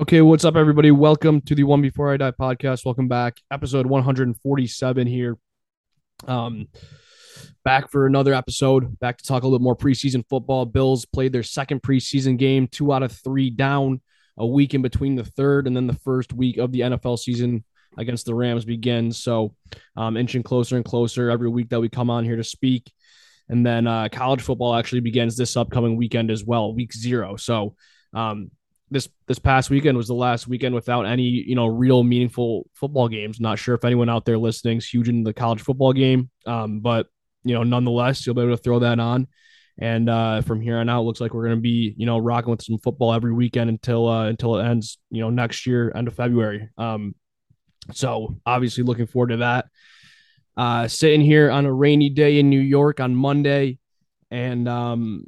Okay, 0.00 0.20
what's 0.20 0.44
up, 0.44 0.54
everybody? 0.54 0.92
Welcome 0.92 1.40
to 1.40 1.56
the 1.56 1.64
One 1.64 1.82
Before 1.82 2.12
I 2.12 2.16
Die 2.16 2.30
podcast. 2.30 2.84
Welcome 2.84 3.08
back, 3.08 3.40
episode 3.50 3.84
147 3.84 5.08
here. 5.08 5.36
Um, 6.28 6.68
back 7.64 7.90
for 7.90 8.06
another 8.06 8.32
episode. 8.32 9.00
Back 9.00 9.18
to 9.18 9.24
talk 9.24 9.42
a 9.42 9.46
little 9.48 9.58
more 9.58 9.74
preseason 9.74 10.22
football. 10.28 10.66
Bills 10.66 11.04
played 11.04 11.32
their 11.32 11.42
second 11.42 11.82
preseason 11.82 12.38
game, 12.38 12.68
two 12.68 12.92
out 12.92 13.02
of 13.02 13.10
three 13.10 13.50
down. 13.50 14.00
A 14.36 14.46
week 14.46 14.72
in 14.72 14.82
between 14.82 15.16
the 15.16 15.24
third 15.24 15.66
and 15.66 15.74
then 15.74 15.88
the 15.88 15.98
first 16.04 16.32
week 16.32 16.58
of 16.58 16.70
the 16.70 16.82
NFL 16.82 17.18
season 17.18 17.64
against 17.96 18.24
the 18.24 18.36
Rams 18.36 18.64
begins. 18.64 19.18
So, 19.18 19.56
um, 19.96 20.16
inching 20.16 20.44
closer 20.44 20.76
and 20.76 20.84
closer 20.84 21.28
every 21.28 21.48
week 21.48 21.70
that 21.70 21.80
we 21.80 21.88
come 21.88 22.08
on 22.08 22.22
here 22.22 22.36
to 22.36 22.44
speak. 22.44 22.88
And 23.48 23.66
then 23.66 23.88
uh, 23.88 24.10
college 24.12 24.42
football 24.42 24.76
actually 24.76 25.00
begins 25.00 25.36
this 25.36 25.56
upcoming 25.56 25.96
weekend 25.96 26.30
as 26.30 26.44
well, 26.44 26.72
week 26.72 26.92
zero. 26.92 27.34
So, 27.34 27.74
um, 28.14 28.52
this 28.90 29.08
this 29.26 29.38
past 29.38 29.70
weekend 29.70 29.96
was 29.96 30.08
the 30.08 30.14
last 30.14 30.48
weekend 30.48 30.74
without 30.74 31.02
any 31.04 31.22
you 31.22 31.54
know 31.54 31.66
real 31.66 32.02
meaningful 32.02 32.68
football 32.74 33.08
games. 33.08 33.40
Not 33.40 33.58
sure 33.58 33.74
if 33.74 33.84
anyone 33.84 34.08
out 34.08 34.24
there 34.24 34.38
listening 34.38 34.78
is 34.78 34.88
huge 34.88 35.08
in 35.08 35.24
the 35.24 35.32
college 35.32 35.60
football 35.60 35.92
game, 35.92 36.30
um, 36.46 36.80
but 36.80 37.06
you 37.44 37.54
know 37.54 37.62
nonetheless 37.62 38.26
you'll 38.26 38.34
be 38.34 38.42
able 38.42 38.56
to 38.56 38.62
throw 38.62 38.78
that 38.80 38.98
on. 38.98 39.28
And 39.80 40.10
uh, 40.10 40.40
from 40.40 40.60
here 40.60 40.78
on 40.78 40.88
out, 40.88 41.04
looks 41.04 41.20
like 41.20 41.34
we're 41.34 41.44
going 41.44 41.56
to 41.56 41.62
be 41.62 41.94
you 41.96 42.06
know 42.06 42.18
rocking 42.18 42.50
with 42.50 42.62
some 42.62 42.78
football 42.78 43.12
every 43.12 43.32
weekend 43.32 43.70
until 43.70 44.08
uh, 44.08 44.26
until 44.26 44.58
it 44.58 44.64
ends 44.64 44.98
you 45.10 45.20
know 45.20 45.30
next 45.30 45.66
year 45.66 45.92
end 45.94 46.08
of 46.08 46.14
February. 46.14 46.68
Um, 46.78 47.14
so 47.92 48.36
obviously 48.44 48.84
looking 48.84 49.06
forward 49.06 49.28
to 49.28 49.36
that. 49.38 49.66
Uh, 50.56 50.88
sitting 50.88 51.20
here 51.20 51.50
on 51.50 51.66
a 51.66 51.72
rainy 51.72 52.10
day 52.10 52.40
in 52.40 52.50
New 52.50 52.60
York 52.60 52.98
on 52.98 53.14
Monday, 53.14 53.78
and 54.30 54.68
um, 54.68 55.26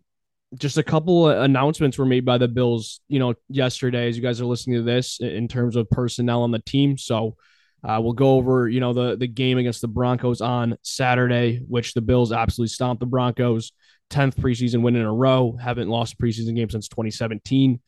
just 0.56 0.78
a 0.78 0.82
couple 0.82 1.28
announcements 1.28 1.96
were 1.96 2.06
made 2.06 2.24
by 2.24 2.38
the 2.38 2.48
Bills, 2.48 3.00
you 3.08 3.18
know, 3.18 3.34
yesterday 3.48 4.08
as 4.08 4.16
you 4.16 4.22
guys 4.22 4.40
are 4.40 4.46
listening 4.46 4.78
to 4.78 4.82
this 4.82 5.20
in 5.20 5.46
terms 5.46 5.76
of 5.76 5.88
personnel 5.90 6.42
on 6.42 6.50
the 6.50 6.58
team. 6.58 6.98
So 6.98 7.36
uh, 7.84 8.00
we'll 8.02 8.12
go 8.12 8.32
over, 8.32 8.68
you 8.68 8.80
know, 8.80 8.92
the 8.92 9.16
the 9.16 9.28
game 9.28 9.58
against 9.58 9.80
the 9.80 9.88
Broncos 9.88 10.40
on 10.40 10.76
Saturday, 10.82 11.62
which 11.68 11.94
the 11.94 12.00
Bills 12.00 12.32
absolutely 12.32 12.68
stomped 12.68 13.00
the 13.00 13.06
Broncos. 13.06 13.72
10th 14.10 14.34
preseason 14.34 14.82
win 14.82 14.96
in 14.96 15.02
a 15.02 15.12
row, 15.12 15.56
haven't 15.62 15.88
lost 15.88 16.14
a 16.14 16.16
preseason 16.16 16.56
game 16.56 16.68
since 16.68 16.88
2017. 16.88 17.80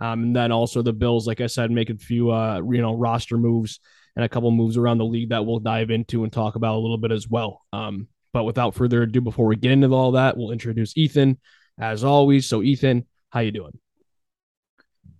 Um, 0.00 0.22
and 0.24 0.36
then 0.36 0.52
also 0.52 0.82
the 0.82 0.92
Bills, 0.92 1.26
like 1.26 1.40
I 1.40 1.46
said, 1.46 1.70
making 1.70 1.96
a 1.96 1.98
few, 1.98 2.30
uh, 2.30 2.60
you 2.70 2.82
know, 2.82 2.94
roster 2.94 3.38
moves 3.38 3.80
and 4.14 4.24
a 4.24 4.28
couple 4.28 4.50
moves 4.50 4.76
around 4.76 4.98
the 4.98 5.06
league 5.06 5.30
that 5.30 5.46
we'll 5.46 5.58
dive 5.58 5.90
into 5.90 6.22
and 6.22 6.32
talk 6.32 6.54
about 6.54 6.76
a 6.76 6.80
little 6.80 6.98
bit 6.98 7.12
as 7.12 7.28
well. 7.28 7.62
Um, 7.72 8.08
but 8.34 8.44
without 8.44 8.74
further 8.74 9.02
ado, 9.02 9.22
before 9.22 9.46
we 9.46 9.56
get 9.56 9.72
into 9.72 9.88
all 9.88 10.12
that, 10.12 10.36
we'll 10.36 10.52
introduce 10.52 10.96
Ethan 10.96 11.38
as 11.80 12.04
always. 12.04 12.46
So 12.46 12.62
Ethan, 12.62 13.06
how 13.30 13.40
you 13.40 13.50
doing? 13.50 13.78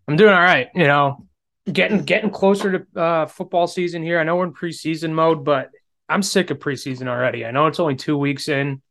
I'm 0.07 0.17
doing 0.17 0.33
all 0.33 0.41
right. 0.41 0.69
You 0.75 0.87
know, 0.87 1.27
getting 1.71 2.03
getting 2.05 2.31
closer 2.31 2.79
to 2.79 3.01
uh, 3.01 3.27
football 3.27 3.67
season 3.67 4.03
here. 4.03 4.19
I 4.21 4.25
know 4.25 4.37
we're 4.37 4.45
in 4.45 4.53
preseason 4.53 5.13
mode, 5.13 5.45
but 5.45 5.71
I'm 6.09 6.23
sick 6.23 6.51
of 6.51 6.59
preseason 6.59 7.09
already. 7.09 7.47
I 7.47 7.51
know 7.51 7.67
it's 7.67 7.81
only 7.81 7.97
two 7.97 8.19
weeks 8.19 8.49
in. 8.49 8.83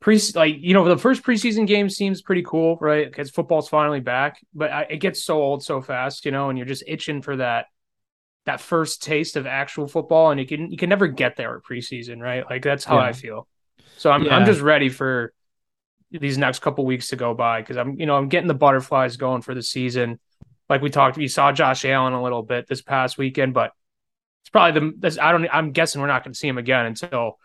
Pre 0.00 0.20
like 0.34 0.56
you 0.58 0.74
know 0.74 0.84
the 0.84 0.96
first 0.96 1.24
preseason 1.24 1.66
game 1.66 1.88
seems 1.88 2.22
pretty 2.22 2.42
cool, 2.42 2.76
right? 2.80 3.06
Because 3.06 3.30
football's 3.30 3.68
finally 3.68 4.00
back, 4.00 4.40
but 4.54 4.70
I, 4.70 4.82
it 4.82 4.98
gets 4.98 5.24
so 5.24 5.42
old 5.42 5.64
so 5.64 5.80
fast, 5.80 6.24
you 6.24 6.30
know, 6.30 6.50
and 6.50 6.58
you're 6.58 6.68
just 6.68 6.84
itching 6.86 7.20
for 7.20 7.36
that 7.36 7.66
that 8.46 8.60
first 8.60 9.02
taste 9.02 9.36
of 9.36 9.46
actual 9.46 9.88
football, 9.88 10.30
and 10.30 10.38
you 10.38 10.46
can 10.46 10.70
you 10.70 10.76
can 10.76 10.88
never 10.88 11.08
get 11.08 11.36
there 11.36 11.56
at 11.56 11.64
preseason, 11.64 12.20
right? 12.20 12.44
Like 12.48 12.62
that's 12.62 12.84
how 12.84 12.98
yeah. 12.98 13.06
I 13.06 13.12
feel. 13.12 13.48
So 13.96 14.12
I'm 14.12 14.24
yeah. 14.24 14.36
I'm 14.36 14.46
just 14.46 14.60
ready 14.60 14.88
for 14.88 15.32
these 16.10 16.38
next 16.38 16.60
couple 16.60 16.84
weeks 16.86 17.08
to 17.08 17.16
go 17.16 17.34
by 17.34 17.60
because 17.60 17.76
I'm, 17.76 17.98
you 17.98 18.06
know, 18.06 18.16
I'm 18.16 18.28
getting 18.28 18.48
the 18.48 18.54
butterflies 18.54 19.16
going 19.16 19.42
for 19.42 19.54
the 19.54 19.62
season. 19.62 20.18
Like 20.68 20.82
we 20.82 20.90
talked, 20.90 21.16
you 21.16 21.28
saw 21.28 21.52
Josh 21.52 21.84
Allen 21.84 22.12
a 22.12 22.22
little 22.22 22.42
bit 22.42 22.66
this 22.66 22.82
past 22.82 23.18
weekend, 23.18 23.54
but 23.54 23.72
it's 24.42 24.50
probably 24.50 24.80
the. 24.80 24.96
This, 24.98 25.18
I 25.18 25.32
don't. 25.32 25.46
I'm 25.52 25.72
guessing 25.72 26.00
we're 26.00 26.06
not 26.06 26.24
going 26.24 26.32
to 26.32 26.38
see 26.38 26.48
him 26.48 26.58
again 26.58 26.86
until, 26.86 27.38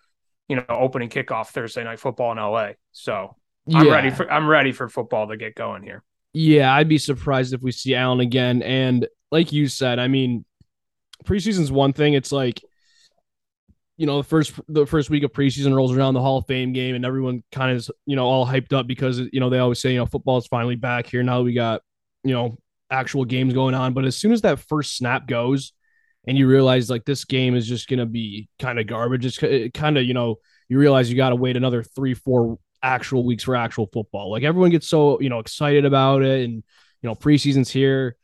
you 0.48 0.56
know, 0.56 0.66
opening 0.70 1.10
kickoff 1.10 1.48
Thursday 1.48 1.84
night 1.84 2.00
football 2.00 2.32
in 2.32 2.38
LA. 2.38 2.72
So 2.92 3.36
I'm 3.74 3.90
ready 3.90 4.10
for. 4.10 4.32
I'm 4.32 4.48
ready 4.48 4.72
for 4.72 4.88
football 4.88 5.28
to 5.28 5.38
get 5.38 5.56
going 5.56 5.84
here. 5.84 6.04
Yeah, 6.34 6.74
I'd 6.74 6.88
be 6.88 6.98
surprised 6.98 7.54
if 7.54 7.62
we 7.62 7.72
see 7.72 7.94
Allen 7.94 8.20
again. 8.20 8.62
And 8.62 9.08
like 9.32 9.52
you 9.52 9.68
said, 9.68 10.00
I 10.00 10.08
mean, 10.08 10.46
preseason's 11.26 11.72
one 11.72 11.94
thing. 11.94 12.14
It's 12.14 12.32
like 12.32 12.62
you 13.98 14.06
know 14.06 14.18
the 14.18 14.28
first 14.28 14.54
the 14.68 14.86
first 14.86 15.10
week 15.10 15.24
of 15.24 15.32
preseason 15.32 15.76
rolls 15.76 15.96
around 15.96 16.14
the 16.14 16.22
Hall 16.22 16.38
of 16.38 16.48
Fame 16.48 16.74
game 16.74 16.96
and 16.96 17.06
everyone 17.06 17.44
kind 17.52 17.72
of 17.72 17.78
is 17.78 17.92
you 18.06 18.16
know 18.16 18.26
all 18.26 18.46
hyped 18.46 18.74
up 18.74 18.88
because 18.88 19.20
you 19.20 19.40
know 19.40 19.50
they 19.50 19.60
always 19.60 19.80
say 19.80 19.92
you 19.92 20.00
know 20.00 20.06
football 20.06 20.38
is 20.38 20.48
finally 20.48 20.76
back 20.76 21.08
here. 21.08 21.24
Now 21.24 21.42
we 21.42 21.54
got 21.54 21.82
you 22.24 22.34
know 22.34 22.58
actual 22.90 23.26
games 23.26 23.54
going 23.54 23.76
on. 23.76 23.94
But 23.94 24.06
as 24.06 24.18
soon 24.18 24.32
as 24.32 24.42
that 24.42 24.60
first 24.60 24.98
snap 24.98 25.28
goes 25.28 25.74
and 26.28 26.38
you 26.38 26.48
realize 26.48 26.90
like 26.90 27.06
this 27.06 27.26
game 27.26 27.56
is 27.56 27.68
just 27.68 27.88
gonna 27.88 28.06
be 28.06 28.48
kind 28.60 28.80
of 28.80 28.88
garbage 28.88 29.26
it's 29.26 29.42
it 29.44 29.74
kind 29.74 29.98
of 29.98 30.06
you 30.06 30.14
know 30.14 30.38
you 30.70 30.78
realize 30.80 31.10
you 31.10 31.18
got 31.18 31.30
to 31.30 31.36
wait 31.36 31.58
another 31.58 31.84
three 31.84 32.14
four 32.14 32.58
actual 32.82 33.24
weeks 33.24 33.44
for 33.44 33.56
actual 33.56 33.88
football. 33.92 34.32
Like 34.32 34.44
everyone 34.44 34.72
gets 34.72 34.88
so 34.88 35.20
you 35.22 35.30
know 35.30 35.40
excited 35.40 35.86
about 35.86 36.24
it 36.24 36.44
and 36.46 36.56
you 36.56 37.10
know 37.10 37.16
preseason's 37.16 37.70
here. 37.70 38.16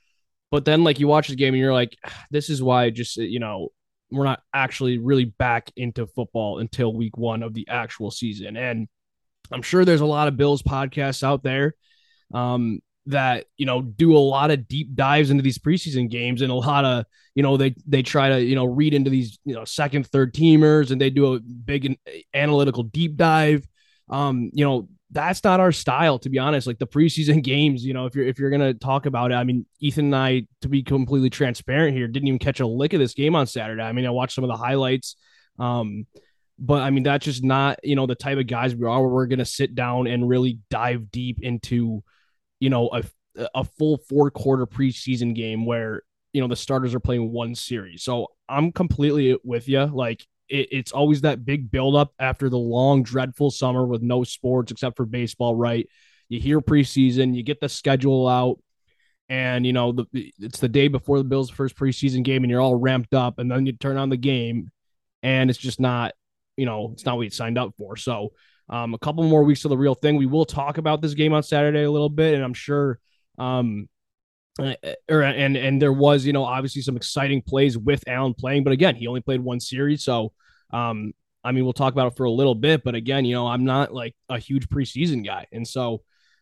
But 0.52 0.66
then 0.66 0.84
like 0.84 1.00
you 1.00 1.08
watch 1.08 1.28
the 1.28 1.36
game 1.36 1.54
and 1.54 1.62
you're 1.62 1.74
like 1.74 1.96
ah, 2.06 2.26
this 2.32 2.50
is 2.50 2.62
why 2.64 2.90
just 2.90 3.18
you 3.18 3.40
know 3.40 3.70
we're 4.12 4.26
not 4.26 4.42
actually 4.54 4.98
really 4.98 5.26
back 5.26 5.72
into 5.76 6.08
football 6.08 6.60
until 6.60 6.94
week 6.94 7.18
one 7.18 7.44
of 7.44 7.54
the 7.54 7.68
actual 7.70 8.12
season. 8.12 8.58
And 8.58 8.88
I'm 9.52 9.62
sure 9.62 9.86
there's 9.86 10.02
a 10.02 10.06
lot 10.06 10.28
of 10.28 10.38
Bills 10.38 10.62
podcasts 10.62 11.24
out 11.24 11.44
there 11.44 11.76
um, 12.34 12.80
that 13.06 13.46
you 13.58 13.66
know 13.66 13.82
do 13.82 14.16
a 14.16 14.20
lot 14.20 14.52
of 14.52 14.68
deep 14.68 14.94
dives 14.96 15.30
into 15.30 15.44
these 15.44 15.58
preseason 15.58 16.10
games 16.10 16.42
and 16.42 16.52
a 16.52 16.56
lot 16.56 16.86
of 16.86 17.06
you 17.34 17.44
know 17.44 17.58
they 17.58 17.74
they 17.88 18.04
try 18.04 18.30
to 18.30 18.42
you 18.42 18.56
know 18.56 18.66
read 18.66 18.94
into 18.94 19.10
these 19.10 19.40
you 19.46 19.56
know 19.56 19.66
second 19.66 20.06
third 20.08 20.34
teamers 20.34 20.92
and 20.92 21.00
they 21.02 21.10
do 21.10 21.34
a 21.34 21.40
big 21.40 21.98
analytical 22.34 22.84
deep 22.84 23.16
dive. 23.16 23.68
Um, 24.10 24.50
you 24.54 24.66
know 24.66 24.90
that's 25.12 25.44
not 25.44 25.60
our 25.60 25.72
style 25.72 26.20
to 26.20 26.30
be 26.30 26.38
honest. 26.38 26.68
Like 26.68 26.80
the 26.80 26.88
preseason 26.88 27.44
games 27.44 27.84
you 27.84 27.94
know 27.94 28.06
if 28.06 28.16
you're 28.16 28.26
if 28.26 28.40
you're 28.40 28.50
gonna 28.50 28.74
talk 28.74 29.06
about 29.06 29.32
it 29.32 29.36
i 29.36 29.44
mean 29.44 29.66
ethan 29.80 30.06
and 30.06 30.16
i 30.16 30.44
to 30.62 30.70
be 30.70 30.84
completely 30.84 31.30
transparent 31.30 31.96
here 31.96 32.08
didn't 32.08 32.28
even 32.28 32.40
catch 32.40 32.60
a 32.60 32.68
lick 32.68 32.94
of 32.94 33.00
this 33.00 33.14
game 33.14 33.36
on 33.36 33.48
saturday. 33.48 33.82
I 33.82 33.92
mean 33.92 34.06
i 34.06 34.10
watched 34.10 34.36
some 34.36 34.44
of 34.44 34.50
the 34.50 34.58
highlights 34.58 35.16
um 35.58 36.06
but 36.58 36.82
i 36.82 36.90
mean 36.90 37.04
that's 37.04 37.26
just 37.26 37.44
not 37.44 37.80
you 37.84 37.96
know 37.96 38.06
the 38.06 38.16
type 38.16 38.38
of 38.38 38.48
guys 38.48 38.76
we 38.76 38.86
are 38.86 39.08
we're 39.08 39.28
gonna 39.28 39.46
sit 39.46 39.76
down 39.76 40.08
and 40.08 40.28
really 40.28 40.60
dive 40.70 41.12
deep 41.12 41.40
into 41.42 42.04
you 42.60 42.70
know 42.70 42.90
a, 42.90 43.04
a 43.56 43.64
full 43.64 43.98
four 44.10 44.30
quarter 44.30 44.66
preseason 44.66 45.34
game 45.34 45.66
where 45.66 46.04
you 46.34 46.42
know 46.42 46.48
the 46.48 46.56
starters 46.56 46.94
are 46.94 47.00
playing 47.00 47.32
one 47.32 47.56
series. 47.56 48.04
So 48.04 48.28
i'm 48.48 48.72
completely 48.72 49.38
with 49.44 49.68
you 49.68 49.86
like 49.86 50.26
it, 50.50 50.68
it's 50.72 50.92
always 50.92 51.22
that 51.22 51.46
big 51.46 51.72
buildup 51.72 52.14
after 52.20 52.50
the 52.50 52.58
long, 52.58 53.04
dreadful 53.04 53.52
summer 53.52 53.86
with 53.86 54.02
no 54.02 54.24
sports 54.24 54.72
except 54.72 54.98
for 54.98 55.06
baseball, 55.06 55.56
right? 55.56 55.88
You 56.28 56.40
hear 56.40 56.62
preseason, 56.62 57.36
you 57.36 57.44
get 57.44 57.60
the 57.60 57.70
schedule 57.70 58.28
out, 58.28 58.60
and 59.30 59.66
you 59.66 59.74
know 59.74 59.92
the 59.92 60.06
it's 60.40 60.60
the 60.60 60.70
day 60.70 60.88
before 60.88 61.18
the 61.18 61.24
Bills' 61.24 61.50
first 61.50 61.76
preseason 61.76 62.24
game, 62.24 62.44
and 62.44 62.52
you're 62.52 62.62
all 62.62 62.76
ramped 62.76 63.14
up, 63.14 63.40
and 63.40 63.50
then 63.50 63.66
you 63.66 63.74
turn 63.74 63.98
on 63.98 64.10
the 64.10 64.18
game, 64.18 64.70
and 65.24 65.50
it's 65.50 65.60
just 65.60 65.80
not, 65.80 66.14
you 66.58 66.66
know, 66.66 66.92
it's 66.94 67.06
not 67.06 67.18
what 67.18 67.24
you 67.24 67.30
signed 67.30 67.58
up 67.58 67.74
for. 67.78 67.96
So, 67.96 68.34
um, 68.70 68.94
a 68.94 69.00
couple 69.00 69.24
more 69.24 69.44
weeks 69.44 69.62
to 69.62 69.68
the 69.68 69.78
real 69.78 69.96
thing. 69.96 70.18
We 70.18 70.26
will 70.26 70.46
talk 70.46 70.78
about 70.78 71.02
this 71.02 71.14
game 71.14 71.34
on 71.34 71.44
Saturday 71.44 71.84
a 71.84 71.92
little 71.92 72.10
bit, 72.10 72.36
and 72.36 72.44
I'm 72.44 72.54
sure, 72.54 73.00
um, 73.38 73.88
uh, 74.58 74.74
or 75.10 75.22
and 75.22 75.56
and 75.56 75.82
there 75.82 75.94
was 75.94 76.26
you 76.26 76.34
know 76.34 76.44
obviously 76.44 76.82
some 76.82 76.98
exciting 76.98 77.42
plays 77.42 77.78
with 77.78 78.04
Allen 78.08 78.34
playing, 78.34 78.64
but 78.64 78.74
again 78.74 78.96
he 78.96 79.08
only 79.08 79.22
played 79.22 79.42
one 79.42 79.60
series, 79.60 80.04
so 80.04 80.34
um, 80.72 81.14
I 81.44 81.52
mean 81.52 81.64
we'll 81.64 81.74
talk 81.74 81.94
about 81.94 82.12
it 82.12 82.18
for 82.18 82.26
a 82.26 82.32
little 82.32 82.56
bit, 82.56 82.84
but 82.84 82.96
again 82.96 83.26
you 83.26 83.36
know 83.36 83.48
I'm 83.48 83.66
not 83.66 83.94
like 83.94 84.16
a 84.30 84.40
huge 84.40 84.68
preseason 84.70 85.26
guy, 85.26 85.46
and 85.52 85.68
so 85.68 86.02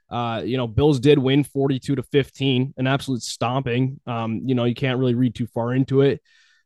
uh, 0.09 0.41
you 0.44 0.57
know 0.57 0.67
Bills 0.67 1.00
did 1.00 1.19
win 1.19 1.44
42 1.44 1.96
to 1.96 2.03
15, 2.03 2.73
an 2.78 2.88
absolute 2.88 3.22
stomping. 3.22 3.99
Um, 4.08 4.41
you 4.46 4.55
know 4.55 4.66
you 4.66 4.76
can't 4.76 4.99
really 4.99 5.16
read 5.16 5.35
too 5.35 5.47
far 5.47 5.73
into 5.73 6.02
it. 6.02 6.22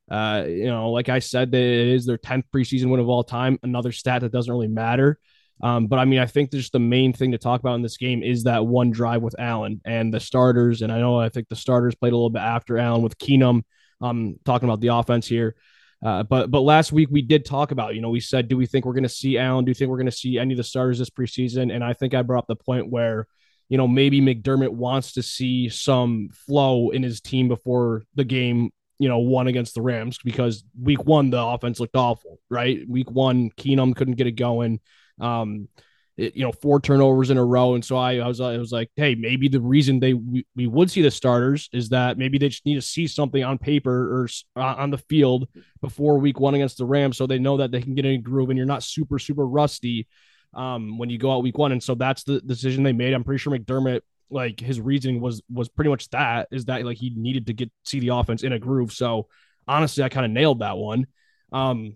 Uh, 0.10 0.44
you 0.46 0.66
know, 0.66 0.92
like 0.92 1.08
I 1.08 1.20
said, 1.20 1.52
that 1.52 1.58
it 1.58 1.88
is 1.88 2.06
their 2.06 2.18
10th 2.18 2.44
preseason 2.54 2.90
win 2.90 3.00
of 3.00 3.08
all 3.08 3.24
time. 3.24 3.58
Another 3.64 3.94
stat 3.94 4.22
that 4.22 4.34
doesn't 4.34 4.52
really 4.52 4.68
matter. 4.68 5.18
Um, 5.64 5.88
but 5.88 6.00
I 6.00 6.06
mean, 6.06 6.20
I 6.20 6.26
think 6.26 6.52
just 6.52 6.72
the 6.72 6.80
main 6.80 7.14
thing 7.14 7.32
to 7.34 7.38
talk 7.38 7.60
about 7.60 7.76
in 7.76 7.82
this 7.82 7.98
game 7.98 8.24
is 8.24 8.44
that 8.44 8.66
one 8.66 8.90
drive 8.92 9.22
with 9.22 9.36
Allen 9.40 9.82
and 9.86 10.14
the 10.14 10.20
starters. 10.20 10.82
And 10.82 10.92
I 10.92 11.00
know 11.00 11.20
I 11.20 11.30
think 11.30 11.50
the 11.50 11.56
starters 11.56 11.96
played 11.96 12.14
a 12.14 12.16
little 12.16 12.30
bit 12.30 12.42
after 12.42 12.78
Allen 12.78 13.02
with 13.02 13.18
Keenum. 13.18 13.64
Um, 14.02 14.38
talking 14.46 14.68
about 14.68 14.82
the 14.82 14.88
offense 14.88 15.28
here. 15.28 15.56
Uh, 16.04 16.24
but 16.24 16.50
but 16.50 16.62
last 16.62 16.92
week 16.92 17.10
we 17.12 17.22
did 17.22 17.46
talk 17.46 17.70
about, 17.70 17.94
you 17.94 18.02
know, 18.02 18.10
we 18.10 18.20
said, 18.20 18.48
do 18.48 18.58
we 18.58 18.66
think 18.66 18.86
we're 18.86 18.94
going 18.94 19.04
to 19.04 19.10
see 19.10 19.38
Allen? 19.38 19.64
Do 19.66 19.70
you 19.70 19.76
think 19.76 19.90
we're 19.92 19.98
going 19.98 20.08
to 20.08 20.12
see 20.12 20.40
any 20.40 20.54
of 20.54 20.58
the 20.58 20.64
starters 20.64 20.98
this 20.98 21.12
preseason? 21.12 21.72
And 21.74 21.84
I 21.84 21.94
think 21.94 22.16
I 22.16 22.24
brought 22.24 22.40
up 22.40 22.48
the 22.48 22.56
point 22.56 22.90
where, 22.90 23.28
you 23.70 23.78
know, 23.78 23.88
maybe 23.88 24.20
McDermott 24.20 24.72
wants 24.72 25.14
to 25.14 25.22
see 25.22 25.70
some 25.70 26.30
flow 26.34 26.90
in 26.90 27.04
his 27.04 27.22
team 27.22 27.48
before 27.48 28.04
the 28.16 28.24
game, 28.24 28.72
you 28.98 29.08
know, 29.08 29.20
one 29.20 29.46
against 29.48 29.76
the 29.76 29.84
Rams 29.84 30.18
because 30.24 30.64
week 30.82 31.06
one 31.06 31.30
the 31.30 31.40
offense 31.40 31.80
looked 31.80 31.96
awful, 31.96 32.40
right? 32.50 32.80
Week 32.90 33.12
one, 33.12 33.52
Keenum 33.52 33.96
couldn't 33.96 34.16
get 34.16 34.26
it 34.26 34.32
going. 34.32 34.80
Um, 35.20 35.68
it, 36.18 36.36
you 36.36 36.44
know, 36.44 36.52
four 36.52 36.80
turnovers 36.80 37.30
in 37.32 37.38
a 37.38 37.44
row. 37.44 37.74
And 37.74 37.84
so 37.84 37.96
I, 37.96 38.18
I 38.18 38.28
was, 38.28 38.42
I 38.42 38.58
was 38.58 38.72
like, 38.72 38.90
hey, 38.96 39.16
maybe 39.16 39.48
the 39.48 39.62
reason 39.62 40.00
they 40.00 40.14
we, 40.14 40.46
we 40.56 40.68
would 40.68 40.92
see 40.92 41.02
the 41.02 41.10
starters 41.10 41.70
is 41.74 41.90
that 41.90 42.18
maybe 42.18 42.38
they 42.38 42.50
just 42.50 42.66
need 42.66 42.76
to 42.76 42.82
see 42.82 43.08
something 43.08 43.44
on 43.44 43.58
paper 43.58 44.22
or 44.22 44.30
uh, 44.56 44.76
on 44.78 44.92
the 44.92 44.98
field 44.98 45.48
before 45.82 46.20
week 46.20 46.40
one 46.40 46.54
against 46.54 46.78
the 46.78 46.86
Rams, 46.86 47.18
so 47.18 47.26
they 47.26 47.40
know 47.40 47.58
that 47.58 47.72
they 47.72 47.82
can 47.82 47.96
get 47.96 48.06
in 48.06 48.14
a 48.14 48.18
groove 48.18 48.50
and 48.50 48.58
you're 48.58 48.66
not 48.66 48.84
super 48.84 49.20
super 49.20 49.48
rusty 49.48 50.08
um, 50.54 50.98
when 50.98 51.10
you 51.10 51.18
go 51.18 51.32
out 51.32 51.44
week 51.44 51.58
one. 51.58 51.72
And 51.72 51.82
so 51.82 51.96
that's 51.96 52.24
the 52.24 52.42
decision 52.42 52.84
they 52.84 52.94
made. 52.94 53.14
I'm 53.14 53.24
pretty 53.24 53.40
sure 53.40 53.58
McDermott 53.58 54.02
like 54.30 54.60
his 54.60 54.80
reasoning 54.80 55.22
was 55.22 55.42
was 55.52 55.70
pretty 55.70 55.90
much 55.90 56.10
that 56.10 56.48
is 56.52 56.66
that 56.66 56.86
like 56.86 56.98
he 56.98 57.12
needed 57.16 57.48
to 57.48 57.54
get 57.54 57.72
see 57.84 58.00
the 58.00 58.10
offense 58.10 58.44
in 58.44 58.54
a 58.54 58.60
groove. 58.60 58.92
So 58.92 59.28
honestly, 59.68 60.04
I 60.04 60.10
kind 60.10 60.26
of 60.26 60.32
nailed 60.32 60.60
that 60.60 60.78
one. 60.78 61.08
Um, 61.52 61.96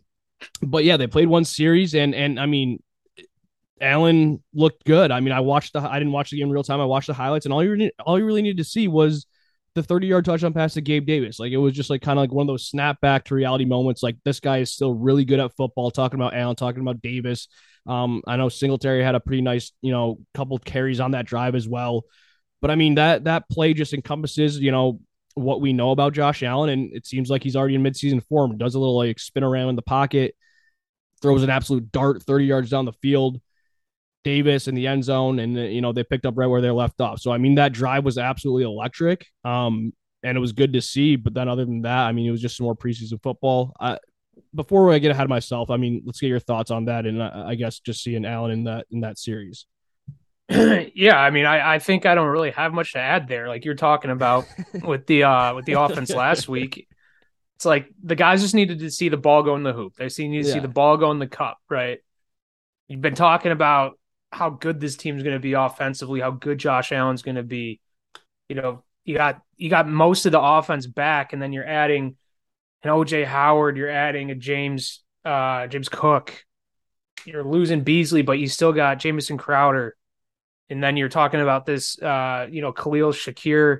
but 0.61 0.83
yeah, 0.83 0.97
they 0.97 1.07
played 1.07 1.27
one 1.27 1.45
series 1.45 1.95
and 1.95 2.13
and 2.13 2.39
I 2.39 2.45
mean 2.45 2.81
Allen 3.81 4.43
looked 4.53 4.85
good. 4.85 5.11
I 5.11 5.19
mean, 5.19 5.33
I 5.33 5.41
watched 5.41 5.73
the 5.73 5.79
I 5.79 5.99
didn't 5.99 6.13
watch 6.13 6.31
the 6.31 6.37
game 6.37 6.47
in 6.47 6.53
real 6.53 6.63
time. 6.63 6.79
I 6.79 6.85
watched 6.85 7.07
the 7.07 7.13
highlights, 7.13 7.45
and 7.45 7.53
all 7.53 7.63
you 7.63 7.71
really, 7.71 7.91
all 8.05 8.17
you 8.17 8.25
really 8.25 8.41
needed 8.41 8.57
to 8.57 8.63
see 8.63 8.87
was 8.87 9.25
the 9.75 9.83
30 9.83 10.07
yard 10.07 10.25
touchdown 10.25 10.53
pass 10.53 10.73
to 10.73 10.81
Gabe 10.81 11.05
Davis. 11.05 11.39
Like 11.39 11.51
it 11.51 11.57
was 11.57 11.73
just 11.73 11.89
like 11.89 12.01
kind 12.01 12.17
of 12.17 12.23
like 12.23 12.31
one 12.31 12.43
of 12.43 12.47
those 12.47 12.67
snap 12.67 13.01
back 13.01 13.25
to 13.25 13.35
reality 13.35 13.65
moments. 13.65 14.01
Like 14.01 14.15
this 14.23 14.39
guy 14.39 14.59
is 14.59 14.71
still 14.71 14.93
really 14.93 15.25
good 15.25 15.39
at 15.39 15.55
football. 15.55 15.91
Talking 15.91 16.19
about 16.19 16.33
Allen, 16.33 16.55
talking 16.55 16.81
about 16.81 17.01
Davis. 17.01 17.49
Um, 17.85 18.23
I 18.25 18.37
know 18.37 18.49
Singletary 18.49 19.03
had 19.03 19.15
a 19.15 19.19
pretty 19.19 19.41
nice, 19.41 19.71
you 19.81 19.91
know, 19.91 20.19
couple 20.33 20.57
carries 20.59 20.99
on 20.99 21.11
that 21.11 21.25
drive 21.25 21.55
as 21.55 21.67
well. 21.67 22.05
But 22.61 22.71
I 22.71 22.75
mean 22.75 22.95
that 22.95 23.25
that 23.25 23.49
play 23.49 23.73
just 23.73 23.93
encompasses, 23.93 24.59
you 24.59 24.71
know, 24.71 25.01
what 25.35 25.59
we 25.59 25.73
know 25.73 25.91
about 25.91 26.13
Josh 26.13 26.41
Allen, 26.41 26.69
and 26.69 26.93
it 26.95 27.05
seems 27.05 27.29
like 27.29 27.43
he's 27.43 27.57
already 27.57 27.75
in 27.75 27.83
midseason 27.83 28.25
form. 28.25 28.57
Does 28.57 28.75
a 28.75 28.79
little 28.79 28.97
like 28.97 29.19
spin 29.19 29.43
around 29.43 29.69
in 29.69 29.75
the 29.75 29.81
pocket, 29.81 30.35
throws 31.21 31.43
an 31.43 31.49
absolute 31.49 31.91
dart 31.91 32.23
30 32.23 32.45
yards 32.45 32.69
down 32.69 32.85
the 32.85 32.93
field. 32.93 33.41
Davis 34.25 34.67
in 34.67 34.73
the 34.73 34.87
end 34.87 35.03
zone, 35.03 35.37
and 35.37 35.55
you 35.55 35.81
know 35.81 35.93
they 35.93 36.03
picked 36.03 36.25
up 36.25 36.33
right 36.35 36.47
where 36.47 36.59
they 36.59 36.71
left 36.71 36.99
off. 36.99 37.21
So 37.21 37.31
I 37.31 37.37
mean 37.37 37.55
that 37.55 37.71
drive 37.71 38.03
was 38.03 38.17
absolutely 38.17 38.63
electric, 38.63 39.27
um, 39.45 39.93
and 40.23 40.35
it 40.35 40.41
was 40.41 40.51
good 40.51 40.73
to 40.73 40.81
see. 40.81 41.15
But 41.15 41.35
then 41.35 41.47
other 41.47 41.63
than 41.63 41.83
that, 41.83 42.07
I 42.07 42.11
mean 42.11 42.25
it 42.25 42.31
was 42.31 42.41
just 42.41 42.57
some 42.57 42.65
more 42.65 42.75
preseason 42.75 43.21
football. 43.21 43.73
I, 43.79 43.99
before 44.53 44.91
I 44.91 44.97
get 44.97 45.11
ahead 45.11 45.23
of 45.25 45.29
myself, 45.29 45.69
I 45.69 45.77
mean 45.77 46.01
let's 46.05 46.19
get 46.19 46.27
your 46.27 46.39
thoughts 46.39 46.71
on 46.71 46.85
that, 46.85 47.05
and 47.05 47.21
I, 47.21 47.49
I 47.49 47.55
guess 47.55 47.79
just 47.79 48.03
seeing 48.03 48.25
Allen 48.25 48.51
in 48.51 48.63
that 48.63 48.87
in 48.89 49.01
that 49.01 49.19
series. 49.19 49.67
yeah, 50.49 51.17
I 51.17 51.29
mean, 51.29 51.45
I, 51.45 51.75
I 51.75 51.79
think 51.79 52.07
I 52.07 52.15
don't 52.15 52.27
really 52.27 52.51
have 52.51 52.73
much 52.73 52.93
to 52.93 52.99
add 52.99 53.27
there. 53.27 53.47
Like 53.47 53.63
you're 53.63 53.75
talking 53.75 54.09
about 54.09 54.45
with 54.83 55.05
the 55.05 55.23
uh 55.23 55.53
with 55.53 55.65
the 55.65 55.73
offense 55.73 56.09
last 56.15 56.49
week, 56.49 56.87
it's 57.57 57.65
like 57.65 57.89
the 58.03 58.15
guys 58.15 58.41
just 58.41 58.55
needed 58.55 58.79
to 58.79 58.89
see 58.89 59.09
the 59.09 59.17
ball 59.17 59.43
go 59.43 59.55
in 59.55 59.61
the 59.61 59.73
hoop. 59.73 59.93
They 59.95 60.09
see 60.09 60.27
need 60.27 60.41
to 60.41 60.47
yeah. 60.47 60.55
see 60.55 60.59
the 60.61 60.67
ball 60.67 60.97
go 60.97 61.11
in 61.11 61.19
the 61.19 61.27
cup, 61.27 61.59
right? 61.69 61.99
You've 62.87 63.01
been 63.01 63.15
talking 63.15 63.51
about 63.51 63.99
how 64.31 64.49
good 64.49 64.79
this 64.79 64.97
team's 64.97 65.23
going 65.23 65.35
to 65.35 65.39
be 65.39 65.53
offensively, 65.53 66.19
how 66.19 66.31
good 66.31 66.57
Josh 66.57 66.91
Allen's 66.91 67.21
going 67.21 67.35
to 67.35 67.43
be. 67.43 67.79
You 68.49 68.55
know, 68.55 68.83
you 69.03 69.15
got 69.15 69.41
you 69.57 69.69
got 69.69 69.87
most 69.87 70.25
of 70.25 70.31
the 70.31 70.41
offense 70.41 70.87
back, 70.87 71.33
and 71.33 71.41
then 71.41 71.53
you're 71.53 71.67
adding 71.67 72.17
an 72.83 72.89
OJ 72.89 73.25
Howard, 73.25 73.77
you're 73.77 73.89
adding 73.89 74.31
a 74.31 74.35
James 74.35 75.03
uh, 75.23 75.67
James 75.67 75.89
Cook, 75.89 76.43
you're 77.25 77.43
losing 77.43 77.81
Beasley, 77.81 78.21
but 78.21 78.39
you 78.39 78.47
still 78.47 78.73
got 78.73 78.99
Jamison 78.99 79.37
Crowder, 79.37 79.95
and 80.69 80.83
then 80.83 80.97
you're 80.97 81.09
talking 81.09 81.41
about 81.41 81.65
this, 81.65 81.99
uh, 82.01 82.47
you 82.49 82.61
know, 82.61 82.71
Khalil 82.71 83.11
Shakir 83.11 83.79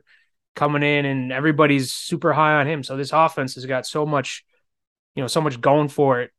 coming 0.55 0.83
in, 0.83 1.05
and 1.05 1.31
everybody's 1.31 1.91
super 1.91 2.33
high 2.33 2.55
on 2.55 2.67
him. 2.67 2.83
So 2.83 2.97
this 2.97 3.11
offense 3.11 3.55
has 3.55 3.65
got 3.65 3.85
so 3.85 4.05
much, 4.05 4.43
you 5.15 5.21
know, 5.21 5.27
so 5.27 5.41
much 5.41 5.59
going 5.61 5.89
for 5.89 6.21
it. 6.21 6.31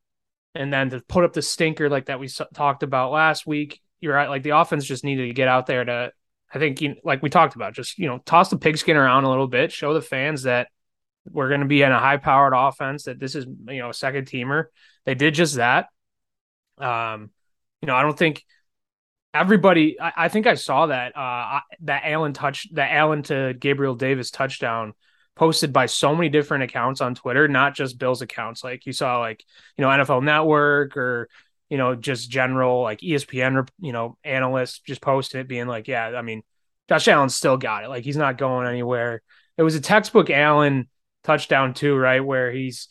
And 0.55 0.73
then 0.73 0.89
to 0.89 1.01
put 1.01 1.23
up 1.23 1.33
the 1.33 1.41
stinker 1.41 1.89
like 1.89 2.07
that 2.07 2.19
we 2.19 2.29
talked 2.53 2.83
about 2.83 3.11
last 3.11 3.45
week, 3.45 3.79
you're 3.99 4.13
right. 4.13 4.29
Like 4.29 4.43
the 4.43 4.51
offense 4.51 4.85
just 4.85 5.03
needed 5.03 5.27
to 5.27 5.33
get 5.33 5.47
out 5.47 5.65
there 5.65 5.83
to, 5.83 6.11
I 6.53 6.59
think, 6.59 6.81
you, 6.81 6.95
like 7.03 7.21
we 7.21 7.29
talked 7.29 7.55
about, 7.55 7.73
just, 7.73 7.97
you 7.97 8.07
know, 8.07 8.19
toss 8.19 8.49
the 8.49 8.57
pigskin 8.57 8.97
around 8.97 9.23
a 9.23 9.29
little 9.29 9.47
bit, 9.47 9.71
show 9.71 9.93
the 9.93 10.01
fans 10.01 10.43
that 10.43 10.67
we're 11.29 11.49
going 11.49 11.61
to 11.61 11.67
be 11.67 11.81
in 11.81 11.91
a 11.91 11.99
high 11.99 12.17
powered 12.17 12.53
offense, 12.55 13.03
that 13.03 13.19
this 13.19 13.35
is, 13.35 13.45
you 13.45 13.79
know, 13.79 13.89
a 13.89 13.93
second 13.93 14.27
teamer. 14.27 14.65
They 15.05 15.15
did 15.15 15.33
just 15.33 15.55
that. 15.55 15.87
Um, 16.77 17.31
you 17.81 17.87
know, 17.87 17.95
I 17.95 18.01
don't 18.03 18.17
think 18.17 18.43
everybody, 19.33 19.99
I, 19.99 20.13
I 20.15 20.29
think 20.29 20.47
I 20.47 20.55
saw 20.55 20.87
that, 20.87 21.17
uh, 21.17 21.59
that 21.81 22.03
Allen 22.05 22.33
touch, 22.33 22.67
that 22.73 22.91
Allen 22.91 23.23
to 23.23 23.53
Gabriel 23.59 23.95
Davis 23.95 24.31
touchdown 24.31 24.93
posted 25.35 25.73
by 25.73 25.85
so 25.85 26.15
many 26.15 26.29
different 26.29 26.63
accounts 26.63 27.01
on 27.01 27.13
Twitter, 27.13 27.47
not 27.47 27.75
just 27.75 27.99
Bills 27.99 28.21
accounts. 28.21 28.63
Like 28.63 28.85
you 28.85 28.93
saw, 28.93 29.19
like, 29.19 29.43
you 29.77 29.83
know, 29.83 29.89
NFL 29.89 30.23
Network 30.23 30.95
or, 30.97 31.29
you 31.69 31.77
know, 31.77 31.95
just 31.95 32.29
general 32.29 32.81
like 32.81 33.01
ESPN, 33.01 33.67
you 33.79 33.91
know, 33.91 34.17
analysts 34.23 34.79
just 34.79 35.01
posted 35.01 35.41
it 35.41 35.47
being 35.47 35.67
like, 35.67 35.87
yeah, 35.87 36.07
I 36.07 36.21
mean, 36.21 36.43
Josh 36.87 37.07
Allen 37.07 37.29
still 37.29 37.57
got 37.57 37.83
it. 37.83 37.89
Like 37.89 38.03
he's 38.03 38.17
not 38.17 38.37
going 38.37 38.67
anywhere. 38.67 39.21
It 39.57 39.63
was 39.63 39.75
a 39.75 39.81
textbook 39.81 40.29
Allen 40.29 40.87
touchdown 41.23 41.73
too, 41.73 41.95
right? 41.95 42.23
Where 42.23 42.51
he's, 42.51 42.87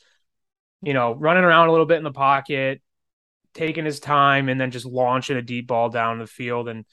you 0.82 0.92
know, 0.92 1.12
running 1.12 1.44
around 1.44 1.68
a 1.68 1.70
little 1.70 1.86
bit 1.86 1.96
in 1.96 2.04
the 2.04 2.12
pocket, 2.12 2.82
taking 3.54 3.86
his 3.86 4.00
time, 4.00 4.48
and 4.48 4.60
then 4.60 4.70
just 4.70 4.84
launching 4.84 5.38
a 5.38 5.42
deep 5.42 5.68
ball 5.68 5.88
down 5.88 6.18
the 6.18 6.26
field. 6.26 6.68
And, 6.68 6.84